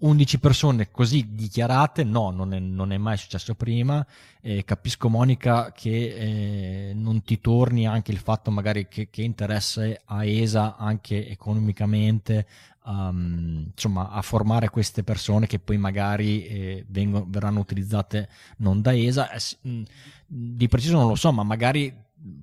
[0.00, 4.06] 11 persone così dichiarate, no, non è, non è mai successo prima.
[4.40, 10.02] Eh, capisco, Monica, che eh, non ti torni anche il fatto magari che, che interesse
[10.04, 12.46] a ESA anche economicamente
[12.84, 18.28] um, insomma, a formare queste persone che poi magari eh, vengono, verranno utilizzate
[18.58, 19.32] non da ESA.
[19.32, 19.84] Eh,
[20.26, 21.92] di preciso non lo so, ma magari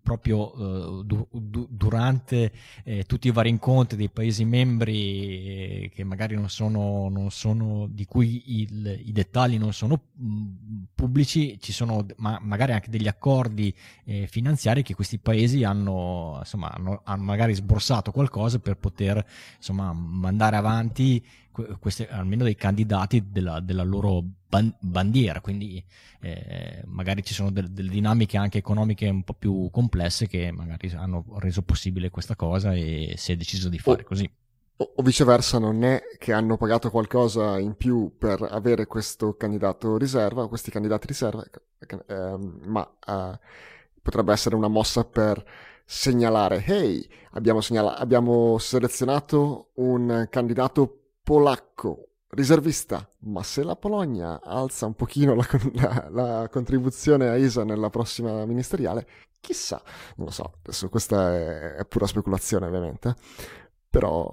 [0.02, 2.52] proprio uh, du- du- durante
[2.84, 7.88] eh, tutti i vari incontri dei paesi membri eh, che magari non sono, non sono
[7.90, 13.08] di cui il, i dettagli non sono mm, pubblici ci sono ma- magari anche degli
[13.08, 13.74] accordi
[14.06, 19.26] eh, finanziari che questi paesi hanno, insomma, hanno, hanno magari sborsato qualcosa per poter
[19.58, 21.24] insomma, mandare avanti
[21.80, 25.84] queste, almeno dei candidati della, della loro ban- bandiera, quindi
[26.22, 30.92] eh, magari ci sono delle, delle, dinamiche anche economiche un po' più complesse che magari
[30.96, 34.30] hanno reso possibile questa cosa e si è deciso di fare o, così.
[34.78, 39.98] O, o, viceversa, non è che hanno pagato qualcosa in più per avere questo candidato
[39.98, 41.44] riserva, questi candidati riserva,
[42.08, 43.40] eh, ma eh,
[44.02, 45.44] potrebbe essere una mossa per
[45.86, 54.86] segnalare, hey, abbiamo, segnala- abbiamo selezionato un candidato polacco riservista, ma se la Polonia alza
[54.86, 59.08] un pochino la, la, la, contribuzione a ISA nella prossima ministeriale,
[59.40, 59.82] chissà,
[60.18, 63.16] non lo so, adesso questa è, è pura speculazione ovviamente,
[63.90, 64.32] però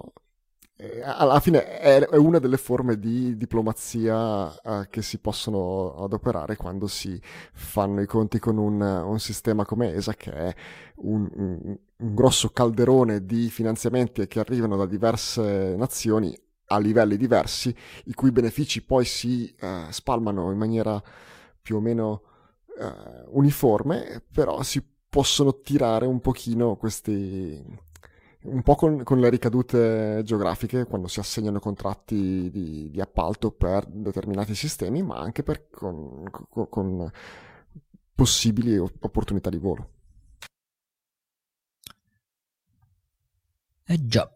[0.77, 6.89] eh, alla fine è, una delle forme di diplomazia eh, che si possono adoperare quando
[6.89, 7.19] si
[7.55, 10.55] fanno i conti con un, un sistema come ESA che è
[10.97, 16.37] un, un, un grosso calderone di finanziamenti che arrivano da diverse nazioni
[16.73, 21.03] a livelli diversi, i cui benefici poi si eh, spalmano in maniera
[21.61, 22.23] più o meno
[22.79, 27.91] eh, uniforme, però si possono tirare un pochino questi
[28.45, 33.87] un po' con, con, le ricadute geografiche quando si assegnano contratti di, di appalto per
[33.87, 37.11] determinati sistemi, ma anche per, con, con, con
[38.15, 39.91] possibili opportunità di volo.
[43.85, 44.31] Eh già,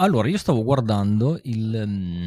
[0.00, 2.24] allora, io stavo guardando il, mm,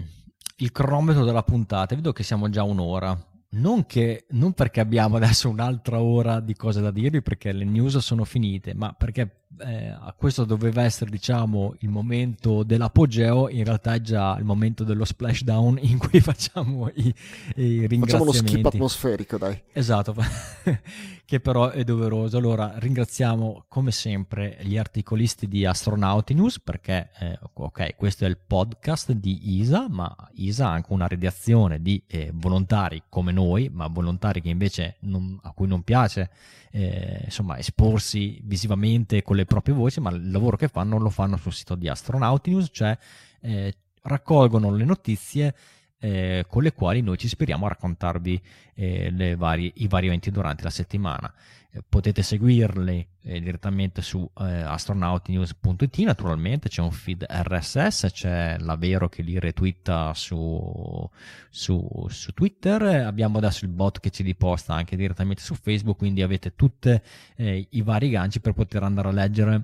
[0.58, 3.18] il cronometro della puntata e vedo che siamo già un'ora.
[3.54, 7.98] Non, che, non perché abbiamo adesso un'altra ora di cose da dirvi, perché le news
[7.98, 14.02] sono finite, ma perché eh, questo doveva essere diciamo il momento dell'apogeo in realtà è
[14.02, 17.14] già il momento dello splashdown in cui facciamo i,
[17.56, 19.62] i ringraziamenti facciamo lo skip atmosferico dai.
[19.72, 20.16] Esatto
[21.26, 22.38] che però è doveroso.
[22.38, 28.38] Allora ringraziamo come sempre gli articolisti di Astronauti News perché eh, ok questo è il
[28.38, 33.88] podcast di ISA ma ISA ha anche una redazione di eh, volontari come noi ma
[33.88, 36.30] volontari che invece non, a cui non piace
[36.72, 41.38] eh, insomma, esporsi visivamente con le proprie voci, ma il lavoro che fanno lo fanno
[41.38, 42.98] sul sito di Astronauti News, cioè
[43.42, 43.74] eh,
[44.04, 45.56] raccolgono le notizie
[46.00, 48.42] eh, con le quali noi ci speriamo a raccontarvi
[48.74, 51.32] eh, varie, i vari eventi durante la settimana.
[51.74, 59.08] Eh, potete seguirli eh, direttamente su eh, astronautinews.it, naturalmente c'è un feed RSS, c'è l'Avero
[59.08, 61.10] che li retweeta su,
[61.50, 66.22] su, su, Twitter, abbiamo adesso il bot che ci riposta anche direttamente su Facebook, quindi
[66.22, 67.00] avete tutti
[67.38, 69.64] eh, i vari ganci per poter andare a leggere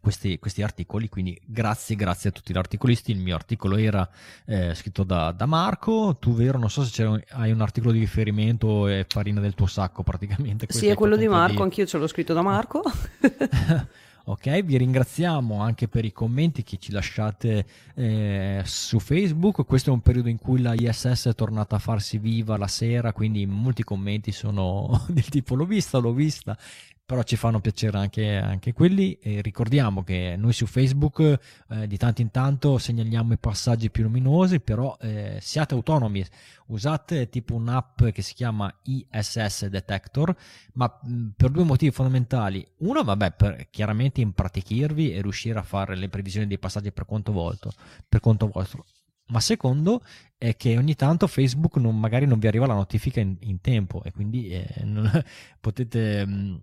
[0.00, 3.10] questi, questi, articoli, quindi grazie, grazie a tutti gli articolisti.
[3.10, 4.08] Il mio articolo era
[4.44, 8.86] eh, scritto da, da, Marco, tu vero, non so se hai un articolo di riferimento
[8.86, 10.66] e farina del tuo sacco praticamente.
[10.68, 11.62] Sì, è quello di Marco, di...
[11.62, 12.82] anch'io ce l'ho scritto da Marco.
[14.24, 17.64] ok, vi ringraziamo anche per i commenti che ci lasciate
[17.94, 19.64] eh, su Facebook.
[19.64, 23.12] Questo è un periodo in cui la ISS è tornata a farsi viva la sera,
[23.12, 26.56] quindi molti commenti sono del tipo l'ho vista, l'ho vista
[27.08, 31.38] però ci fanno piacere anche, anche quelli e ricordiamo che noi su Facebook
[31.70, 36.22] eh, di tanto in tanto segnaliamo i passaggi più luminosi però eh, siate autonomi.
[36.66, 40.36] Usate tipo un'app che si chiama ISS Detector
[40.74, 42.62] ma mh, per due motivi fondamentali.
[42.80, 47.32] Uno vabbè per chiaramente impratichirvi e riuscire a fare le previsioni dei passaggi per conto,
[47.32, 47.72] volto,
[48.06, 48.84] per conto vostro.
[49.28, 50.02] Ma secondo
[50.36, 54.02] è che ogni tanto Facebook non, magari non vi arriva la notifica in, in tempo
[54.04, 55.10] e quindi eh, non,
[55.58, 56.62] potete mh,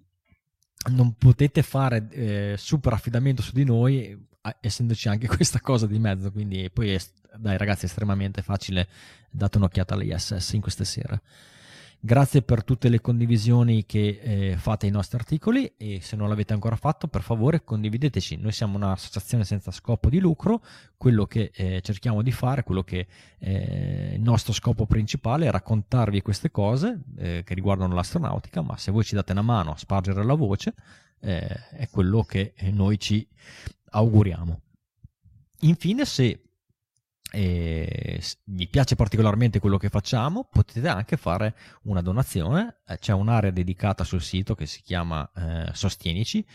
[0.89, 4.27] non potete fare eh, super affidamento su di noi
[4.59, 6.99] essendoci anche questa cosa di mezzo quindi poi è,
[7.37, 8.87] dai ragazzi è estremamente facile
[9.29, 11.21] date un'occhiata all'ISS in queste sere
[12.05, 16.53] Grazie per tutte le condivisioni che eh, fate ai nostri articoli e se non l'avete
[16.53, 18.37] ancora fatto per favore condivideteci.
[18.37, 20.61] Noi siamo un'associazione senza scopo di lucro,
[20.97, 23.07] quello che eh, cerchiamo di fare, quello che
[23.39, 28.91] eh, il nostro scopo principale è raccontarvi queste cose eh, che riguardano l'astronautica, ma se
[28.91, 30.75] voi ci date una mano a spargere la voce
[31.21, 33.27] eh, è quello che noi ci
[33.89, 34.61] auguriamo.
[35.61, 36.44] Infine se
[37.35, 42.77] e vi piace particolarmente quello che facciamo, potete anche fare una donazione.
[42.87, 46.45] Eh, c'è un'area dedicata sul sito che si chiama eh, Sostienici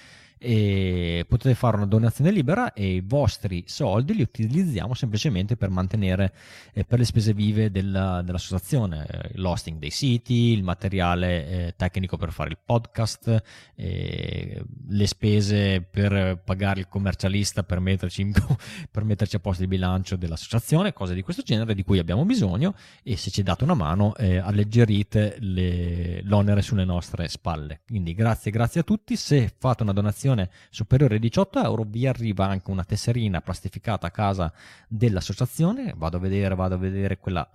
[0.42, 6.32] e potete fare una donazione libera e i vostri soldi li utilizziamo semplicemente per mantenere
[6.72, 12.16] eh, per le spese vive della, dell'associazione, eh, l'hosting dei siti, il materiale eh, tecnico
[12.16, 13.42] per fare il podcast,
[13.74, 18.32] eh, le spese per pagare il commercialista per metterci, in,
[18.90, 22.74] per metterci a posto il bilancio dell'associazione, cose di questo genere di cui abbiamo bisogno
[23.02, 27.82] e se ci date una mano eh, alleggerite le, l'onere sulle nostre spalle.
[27.86, 29.16] Quindi grazie, grazie a tutti.
[29.16, 34.06] Se fate una donazione donazione superiore ai 18 euro vi arriva anche una tesserina plastificata
[34.06, 34.52] a casa
[34.88, 35.94] dell'associazione.
[35.96, 37.48] Vado a vedere, vado a vedere quella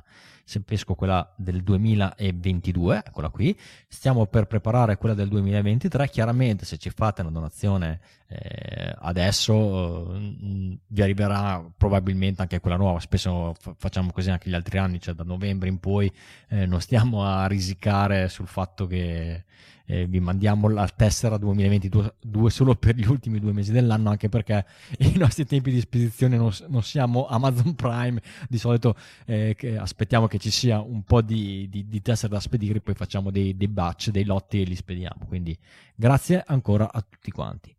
[0.48, 3.58] se pesco quella del 2022, eccola qui,
[3.88, 10.78] stiamo per preparare quella del 2023, chiaramente se ci fate una donazione eh, adesso eh,
[10.86, 15.16] vi arriverà probabilmente anche quella nuova, spesso f- facciamo così anche gli altri anni, cioè
[15.16, 16.14] da novembre in poi
[16.50, 19.46] eh, non stiamo a risicare sul fatto che
[19.86, 24.66] eh, vi mandiamo la tessera 2022 solo per gli ultimi due mesi dell'anno, anche perché
[25.00, 30.38] i nostri tempi di spedizione non, non siamo Amazon Prime, di solito eh, aspettiamo che
[30.38, 34.10] ci sia un po' di, di, di tessere da spedire, poi facciamo dei, dei batch,
[34.10, 35.26] dei lotti e li spediamo.
[35.28, 35.58] Quindi
[35.96, 37.76] grazie ancora a tutti quanti.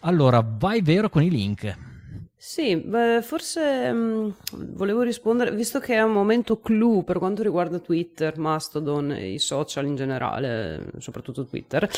[0.00, 1.95] Allora, vai vero con i link.
[2.38, 4.34] Sì, beh, forse mh,
[4.74, 9.38] volevo rispondere, visto che è un momento clou per quanto riguarda Twitter, Mastodon e i
[9.38, 11.88] social in generale, soprattutto Twitter.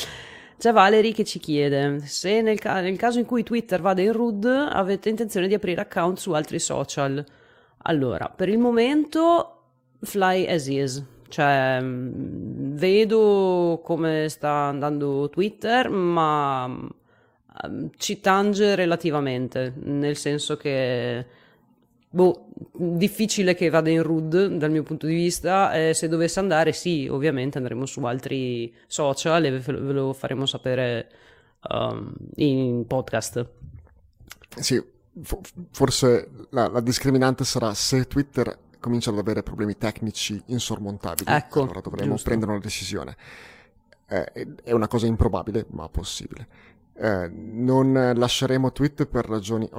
[0.57, 4.13] C'è Valerie che ci chiede se nel, ca- nel caso in cui Twitter vada in
[4.13, 7.25] RUD avete intenzione di aprire account su altri social.
[7.83, 9.55] Allora, per il momento
[10.01, 16.89] fly as is, cioè vedo come sta andando Twitter, ma Ehm,
[17.97, 21.27] ci tange relativamente, nel senso che
[22.11, 25.73] boh, difficile che vada in RUD dal mio punto di vista.
[25.73, 31.11] Eh, se dovesse andare, sì, ovviamente andremo su altri social e ve lo faremo sapere
[31.69, 33.47] um, in podcast.
[34.57, 34.83] Sì,
[35.71, 41.31] forse la, la, discriminante sarà se Twitter comincia ad avere problemi tecnici insormontabili.
[41.31, 42.29] Ecco, allora dovremo giusto.
[42.29, 43.17] prendere una decisione.
[44.11, 46.47] Eh, è una cosa improbabile, ma possibile.
[47.01, 49.71] Eh, non lasceremo tweet per ragioni,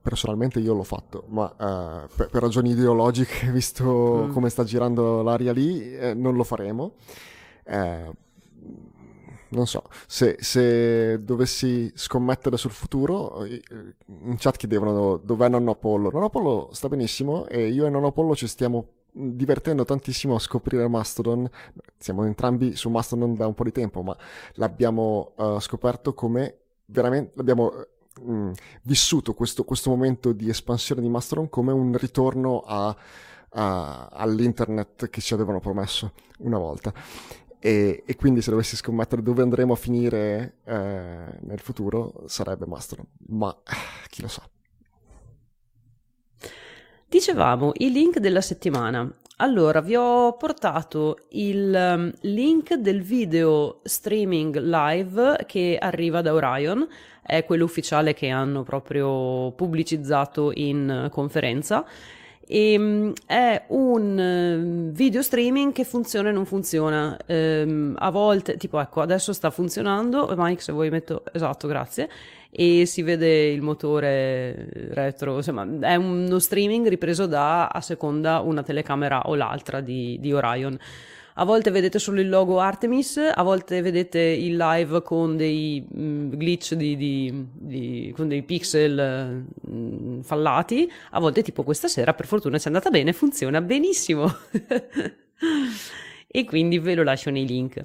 [0.00, 4.32] personalmente io l'ho fatto, ma eh, per, per, ragioni ideologiche, visto mm.
[4.32, 6.94] come sta girando l'aria lì, eh, non lo faremo.
[7.64, 8.10] Eh,
[9.48, 16.10] non so, se, se, dovessi scommettere sul futuro, in chat chiedevano dov'è Nonno Apollo.
[16.12, 18.86] Nonno Apollo sta benissimo e io e Nonno Apollo ci stiamo
[19.16, 21.48] divertendo tantissimo a scoprire Mastodon.
[21.96, 24.16] Siamo entrambi su Mastodon da un po' di tempo, ma
[24.54, 27.72] l'abbiamo uh, scoperto come veramente l'abbiamo
[28.22, 28.50] mh, mm,
[28.82, 32.94] vissuto questo, questo, momento di espansione di Mastodon come un ritorno a,
[33.50, 36.92] a, all'internet che ci avevano promesso una volta.
[37.58, 43.06] E, e, quindi se dovessi scommettere dove andremo a finire eh, nel futuro sarebbe Mastodon,
[43.28, 44.46] ma eh, chi lo sa.
[47.08, 49.08] Dicevamo i link della settimana.
[49.36, 56.84] Allora, vi ho portato il um, link del video streaming live che arriva da Orion,
[57.22, 61.84] è quello ufficiale che hanno proprio pubblicizzato in conferenza.
[62.44, 67.16] E, um, è un uh, video streaming che funziona e non funziona.
[67.28, 70.34] Um, a volte, tipo, ecco, adesso sta funzionando.
[70.36, 72.08] Mike, se vuoi metto esatto, grazie
[72.58, 78.62] e si vede il motore retro, insomma è uno streaming ripreso da a seconda una
[78.62, 80.78] telecamera o l'altra di, di Orion.
[81.34, 86.30] A volte vedete solo il logo Artemis, a volte vedete il live con dei mm,
[86.30, 92.26] glitch di, di, di, con dei pixel mm, fallati, a volte tipo questa sera per
[92.26, 94.32] fortuna ci è andata bene, funziona benissimo.
[96.26, 97.84] e quindi ve lo lascio nei link.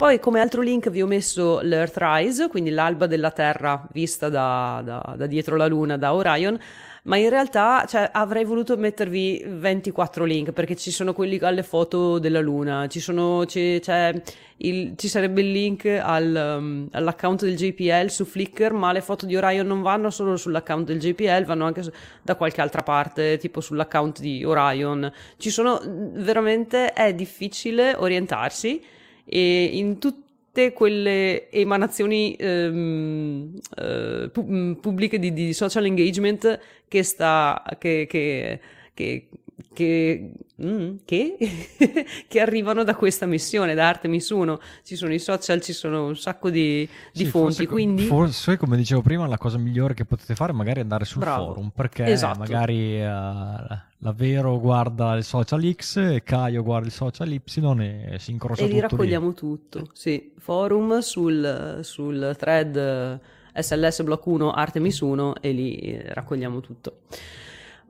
[0.00, 5.14] Poi come altro link vi ho messo l'Earthrise, quindi l'alba della Terra vista da, da,
[5.14, 6.58] da dietro la Luna, da Orion,
[7.02, 12.18] ma in realtà cioè, avrei voluto mettervi 24 link perché ci sono quelli alle foto
[12.18, 18.24] della Luna, ci, sono, il, ci sarebbe il link al, um, all'account del JPL su
[18.24, 21.92] Flickr, ma le foto di Orion non vanno solo sull'account del JPL, vanno anche su,
[22.22, 25.12] da qualche altra parte, tipo sull'account di Orion.
[25.36, 25.78] Ci sono
[26.14, 28.82] veramente, è difficile orientarsi
[29.24, 37.62] e in tutte quelle emanazioni ehm, eh, pu- pubbliche di, di, social engagement che sta
[37.78, 38.60] che, che,
[38.92, 39.28] che
[39.72, 40.32] che,
[40.62, 41.36] mm, che?
[42.26, 44.60] che, arrivano da questa missione, da Artemis 1.
[44.82, 47.54] Ci sono i social, ci sono un sacco di, di sì, fonti.
[47.54, 48.02] Forse, quindi...
[48.04, 51.46] forse, come dicevo prima, la cosa migliore che potete fare è magari andare sul Bravo.
[51.46, 52.38] forum, perché esatto.
[52.40, 58.18] magari uh, la Vero guarda il social X e Caio guarda il social Y e
[58.18, 58.70] si incrocia e tutto.
[58.70, 59.34] E li raccogliamo lì.
[59.34, 60.32] tutto, sì.
[60.36, 63.20] Forum sul, sul thread
[63.54, 67.00] SLS Block 1 Artemis 1 e lì eh, raccogliamo tutto.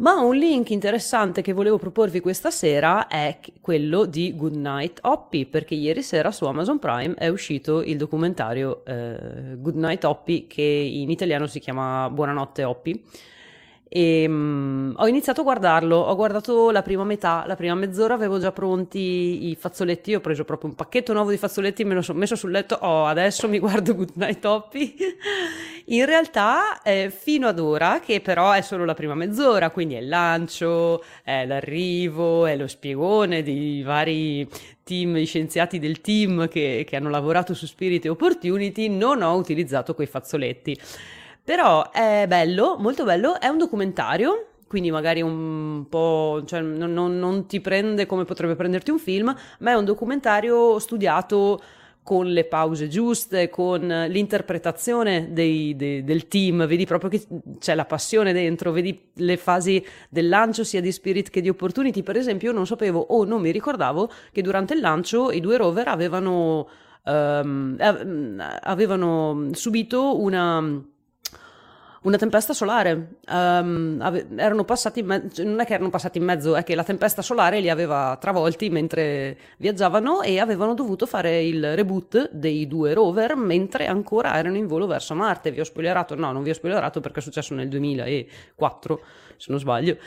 [0.01, 5.75] Ma un link interessante che volevo proporvi questa sera è quello di Goodnight Hoppy, perché
[5.75, 11.47] ieri sera su Amazon Prime è uscito il documentario eh, Goodnight Hoppy, che in italiano
[11.47, 13.05] si chiama Buonanotte Hoppy
[13.93, 18.39] e um, ho iniziato a guardarlo, ho guardato la prima metà, la prima mezz'ora avevo
[18.39, 22.21] già pronti i fazzoletti, ho preso proprio un pacchetto nuovo di fazzoletti, me lo sono
[22.21, 24.95] messo sul letto, oh adesso mi guardo Goodnight Hoppy.
[25.91, 29.99] In realtà eh, fino ad ora, che però è solo la prima mezz'ora, quindi è
[29.99, 34.49] il lancio, è l'arrivo, è lo spiegone dei vari
[34.85, 39.97] team, gli scienziati del team che, che hanno lavorato su Spirit Opportunity, non ho utilizzato
[39.97, 40.79] quei fazzoletti.
[41.45, 47.19] Però è bello, molto bello, è un documentario, quindi magari un po', cioè non, non,
[47.19, 51.61] non ti prende come potrebbe prenderti un film, ma è un documentario studiato
[52.03, 57.25] con le pause giuste, con l'interpretazione dei, dei, del team, vedi proprio che
[57.59, 62.03] c'è la passione dentro, vedi le fasi del lancio sia di Spirit che di Opportunity.
[62.03, 65.57] Per esempio, io non sapevo o non mi ricordavo che durante il lancio i due
[65.57, 66.69] rover avevano,
[67.05, 67.77] um,
[68.63, 70.83] avevano subito una
[72.03, 73.17] una tempesta solare.
[73.29, 76.75] Um, ave- erano passati in mezzo, non è che erano passati in mezzo, è che
[76.75, 82.67] la tempesta solare li aveva travolti mentre viaggiavano e avevano dovuto fare il reboot dei
[82.67, 85.51] due rover mentre ancora erano in volo verso Marte.
[85.51, 86.15] Vi ho spoilerato?
[86.15, 89.01] No, non vi ho spoilerato perché è successo nel 2004,
[89.37, 89.99] se non sbaglio.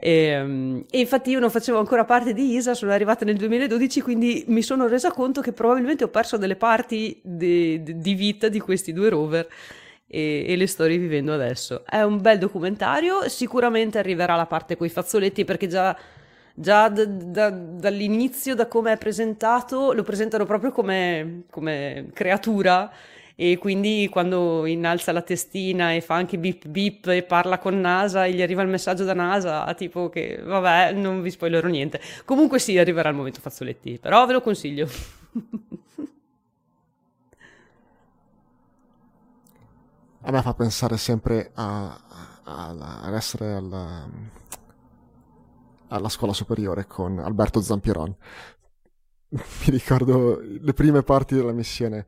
[0.00, 4.00] E, ehm, e, infatti io non facevo ancora parte di ISA, sono arrivata nel 2012,
[4.00, 8.60] quindi mi sono resa conto che probabilmente ho perso delle parti di, di vita di
[8.60, 9.48] questi due rover
[10.08, 11.84] e, e, le sto rivivendo adesso.
[11.84, 15.96] È un bel documentario, sicuramente arriverà la parte con i fazzoletti perché già,
[16.54, 22.90] già d- d- dall'inizio, da come è presentato, lo presentano proprio come, come creatura.
[23.40, 28.24] E quindi quando innalza la testina e fa anche bip bip e parla con NASA
[28.24, 32.58] e gli arriva il messaggio da NASA tipo che vabbè non vi spoilerò niente comunque
[32.58, 34.88] sì arriverà il momento fazzoletti però ve lo consiglio
[40.28, 41.98] a me fa pensare sempre a,
[42.44, 42.68] a,
[43.02, 44.06] ad essere alla,
[45.88, 48.14] alla scuola superiore con Alberto Zampieron.
[49.30, 52.06] Mi ricordo le prime parti della missione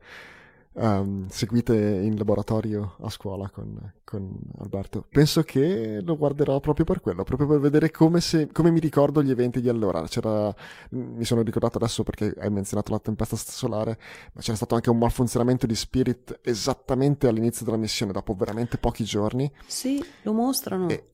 [0.73, 5.05] um, seguite in laboratorio a scuola con, con, Alberto.
[5.09, 9.21] Penso che lo guarderò proprio per quello, proprio per vedere come, se, come mi ricordo
[9.21, 10.01] gli eventi di allora.
[10.03, 10.53] C'era,
[10.91, 13.97] mi sono ricordato adesso perché hai menzionato la tempesta solare,
[14.33, 19.03] ma c'era stato anche un malfunzionamento di Spirit esattamente all'inizio della missione, dopo veramente pochi
[19.03, 19.51] giorni.
[19.65, 20.89] Sì, lo mostrano.
[20.89, 21.05] E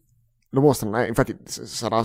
[0.52, 1.08] lo mostrano, eh?
[1.08, 2.04] infatti sarà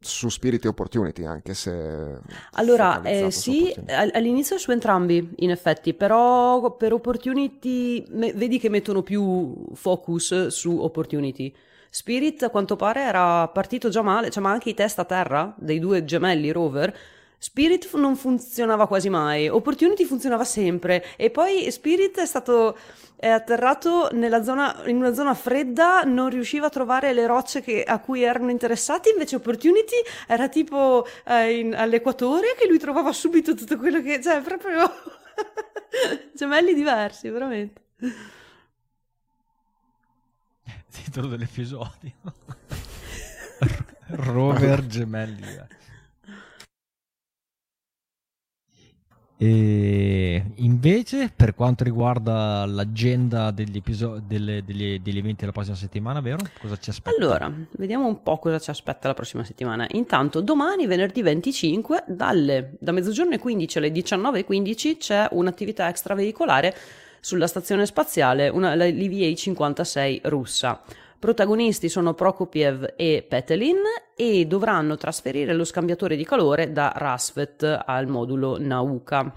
[0.00, 2.18] su Spirit e Opportunity, anche se...
[2.52, 3.74] Allora, eh, sì,
[4.12, 10.78] all'inizio su entrambi, in effetti, però per Opportunity me- vedi che mettono più focus su
[10.78, 11.52] Opportunity.
[11.90, 15.54] Spirit, a quanto pare, era partito già male, cioè, ma anche i test a terra
[15.58, 16.96] dei due gemelli rover
[17.40, 22.76] Spirit non funzionava quasi mai, Opportunity funzionava sempre e poi Spirit è stato
[23.14, 24.10] è atterrato
[24.44, 28.50] zona, in una zona fredda, non riusciva a trovare le rocce che, a cui erano
[28.50, 29.96] interessati, invece Opportunity
[30.28, 34.22] era tipo eh, in, all'equatore che lui trovava subito tutto quello che...
[34.22, 34.88] cioè proprio
[36.32, 37.82] gemelli diversi, veramente.
[40.92, 42.12] Titolo dell'episodio.
[44.10, 45.77] Rover gemelli diversi.
[49.40, 56.20] E invece, per quanto riguarda l'agenda degli, episodi, delle, degli, degli eventi della prossima settimana,
[56.20, 56.38] vero?
[56.60, 57.16] Cosa ci aspetta?
[57.16, 59.86] Allora, vediamo un po' cosa ci aspetta la prossima settimana.
[59.92, 66.74] Intanto, domani, venerdì 25, dalle, da mezzogiorno e 15 alle 19.15 c'è un'attività extraveicolare
[67.20, 70.82] sulla stazione spaziale, una, la l'IVA 56 russa.
[71.18, 73.78] Protagonisti sono Prokopiev e Petelin
[74.14, 79.32] e dovranno trasferire lo scambiatore di calore da Rasvet al modulo Nauka.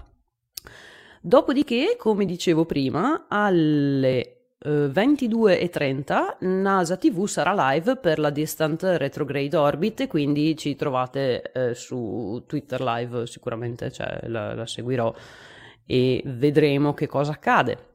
[1.20, 9.56] Dopodiché, come dicevo prima, alle 22.30 eh, NASA TV sarà live per la Distant Retrograde
[9.56, 15.12] Orbit quindi ci trovate eh, su Twitter live sicuramente, cioè la, la, seguirò
[15.84, 17.90] e vedremo che cosa accade.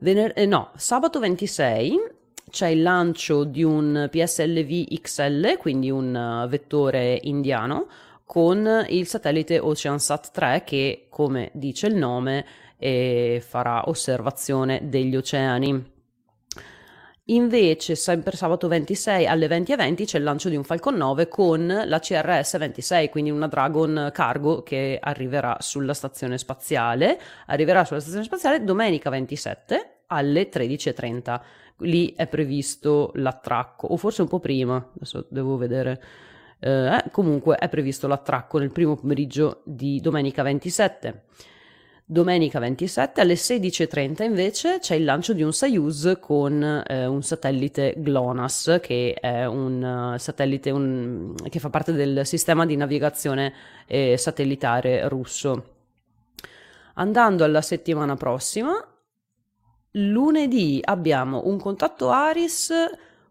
[0.00, 2.16] Vener- eh, no, sabato 26
[2.50, 7.86] c'è il lancio di un PSLV XL, quindi un uh, vettore indiano,
[8.24, 12.44] con il satellite OceanSat 3 che, come dice il nome,
[12.76, 15.96] eh, farà osservazione degli oceani.
[17.30, 21.82] Invece, sempre sabato 26 alle 20.20 20 c'è il lancio di un Falcon 9 con
[21.84, 27.20] la CRS 26, quindi una Dragon Cargo che arriverà sulla stazione spaziale.
[27.46, 31.40] Arriverà sulla stazione spaziale domenica 27 alle 13.30
[31.80, 36.02] lì è previsto l'attracco, o forse un po' prima, adesso devo vedere.
[36.58, 41.22] Eh, eh comunque è previsto l'attracco nel primo pomeriggio di domenica 27.
[42.10, 47.96] Domenica 27 alle 16.30 invece c'è il lancio di un Soyuz con eh, un satellite
[47.98, 53.52] GLONASS che è un uh, satellite un, che fa parte del sistema di navigazione
[53.86, 55.74] eh, satellitare russo.
[56.94, 58.72] Andando alla settimana prossima
[59.92, 62.72] Lunedì abbiamo un contatto Aris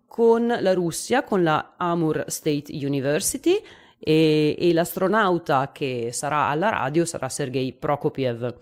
[0.08, 3.62] con la Russia, con la Amur State University
[4.00, 8.56] e, e l'astronauta che sarà alla radio sarà Sergei Prokopiev.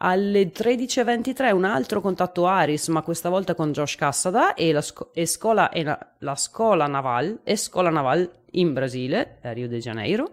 [0.00, 5.10] Alle 13.23 un altro contatto Aris, ma questa volta con Josh Cassada e la, sco-
[5.12, 10.30] e scola, e la, la scola Naval, e Naval in Brasile, a Rio de Janeiro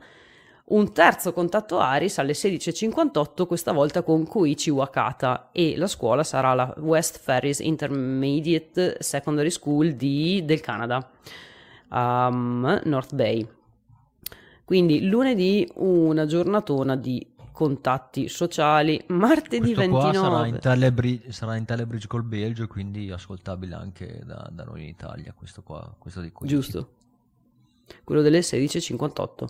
[0.67, 6.53] un terzo contatto Aris alle 16.58, questa volta con Koichi Wakata e la scuola sarà
[6.55, 11.07] la West Ferris Intermediate Secondary School di, del Canada,
[11.89, 13.47] um, North Bay.
[14.63, 21.65] Quindi lunedì una giornatona di contatti sociali, martedì Questo 29 sarà in, Telebridge, sarà in
[21.65, 26.31] Telebridge col Belgio, quindi ascoltabile anche da, da noi in Italia, questo qua, questo di
[26.31, 26.53] Koichi.
[26.53, 26.89] Giusto,
[28.03, 29.47] quello delle 16.58.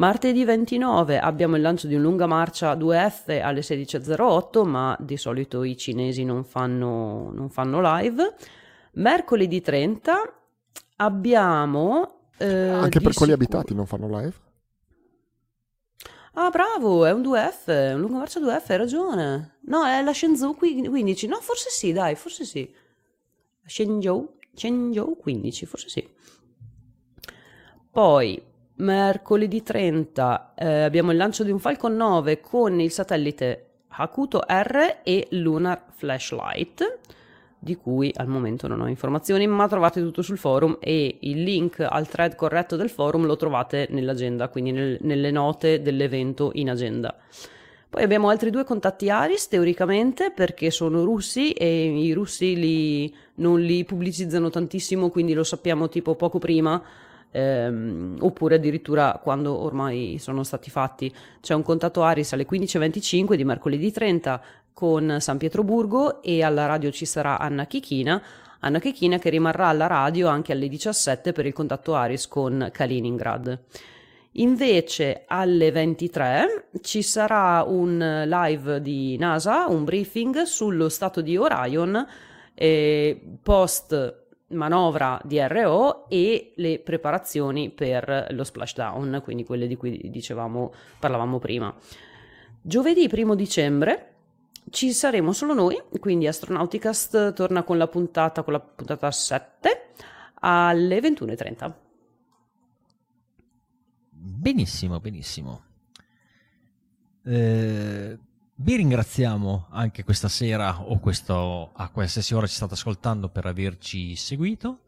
[0.00, 5.62] Martedì 29 abbiamo il lancio di un lunga marcia 2F alle 16.08, ma di solito
[5.62, 8.34] i cinesi non fanno, non fanno live.
[8.92, 10.14] Mercoledì 30
[10.96, 12.30] abbiamo...
[12.38, 14.34] Eh, Anche per quelli abitati non fanno live?
[16.32, 19.58] Ah, bravo, è un 2F, un lunga marcia 2F, hai ragione.
[19.64, 21.26] No, è la Shenzhou 15.
[21.26, 22.74] No, forse sì, dai, forse sì.
[23.66, 26.08] Shenzhou, Shenzhou 15, forse sì.
[27.90, 28.48] Poi
[28.80, 35.00] Mercoledì 30 eh, abbiamo il lancio di un Falcon 9 con il satellite Hakuto R
[35.02, 36.98] e Lunar Flashlight,
[37.58, 41.80] di cui al momento non ho informazioni, ma trovate tutto sul forum e il link
[41.86, 47.14] al thread corretto del forum lo trovate nell'agenda, quindi nel, nelle note dell'evento in agenda.
[47.90, 53.60] Poi abbiamo altri due contatti Aris, teoricamente, perché sono russi e i russi li, non
[53.60, 56.82] li pubblicizzano tantissimo, quindi lo sappiamo tipo poco prima
[57.30, 63.44] ehm, oppure addirittura quando ormai sono stati fatti c'è un contatto Aris alle 15.25 di
[63.44, 64.42] mercoledì 30
[64.72, 68.22] con San Pietroburgo e alla radio ci sarà Anna Chichina
[68.60, 73.58] Anna Chechina che rimarrà alla radio anche alle 17 per il contatto Aris con Kaliningrad.
[74.32, 82.06] Invece alle 23 ci sarà un live di NASA, un briefing sullo stato di Orion
[82.54, 84.19] eh, post
[84.50, 91.38] manovra di RO e le preparazioni per lo splashdown, quindi quelle di cui dicevamo, parlavamo
[91.38, 91.74] prima.
[92.62, 94.06] Giovedì 1 dicembre
[94.70, 99.88] ci saremo solo noi, quindi Astronauticast torna con la puntata, con la puntata 7
[100.40, 101.72] alle 21.30.
[104.10, 105.64] Benissimo, benissimo.
[107.24, 108.18] Eh,
[108.62, 114.14] vi ringraziamo anche questa sera o questo, a qualsiasi ora ci state ascoltando per averci
[114.16, 114.80] seguito.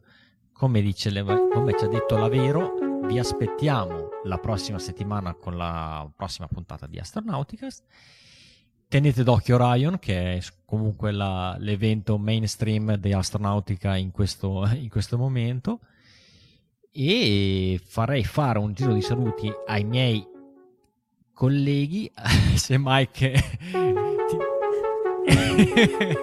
[0.51, 1.11] Come, dice
[1.51, 2.73] come ci ha detto Lavero,
[3.07, 7.83] vi aspettiamo la prossima settimana con la prossima puntata di Astronauticast
[8.93, 15.17] tenete d'occhio Orion, che è comunque la, l'evento mainstream di astronautica in questo, in questo
[15.17, 15.79] momento.
[16.91, 20.23] E farei fare un giro di saluti ai miei
[21.33, 22.11] colleghi,
[22.55, 24.37] se mai che ti...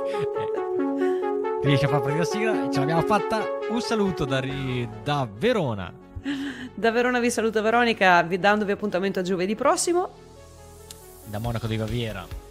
[1.62, 3.42] riesci a far partire la sigla, ce l'abbiamo fatta.
[3.70, 4.42] Un saluto da,
[5.02, 5.92] da Verona.
[6.74, 10.08] Da Verona vi saluta Veronica, dandovi appuntamento a giovedì prossimo.
[11.26, 12.48] Da Monaco di Baviera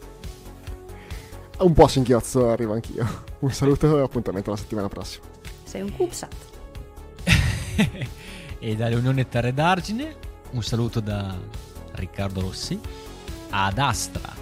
[1.60, 3.23] un po' singhiozzo arrivo anch'io.
[3.40, 5.26] Un saluto e appuntamento la settimana prossima.
[5.64, 6.36] Sei un CubeSat.
[8.60, 10.15] e dall'Unione Terre d'Argine
[10.52, 11.38] un saluto da
[12.00, 12.80] Riccardo Rossi
[13.52, 14.36] ad Astra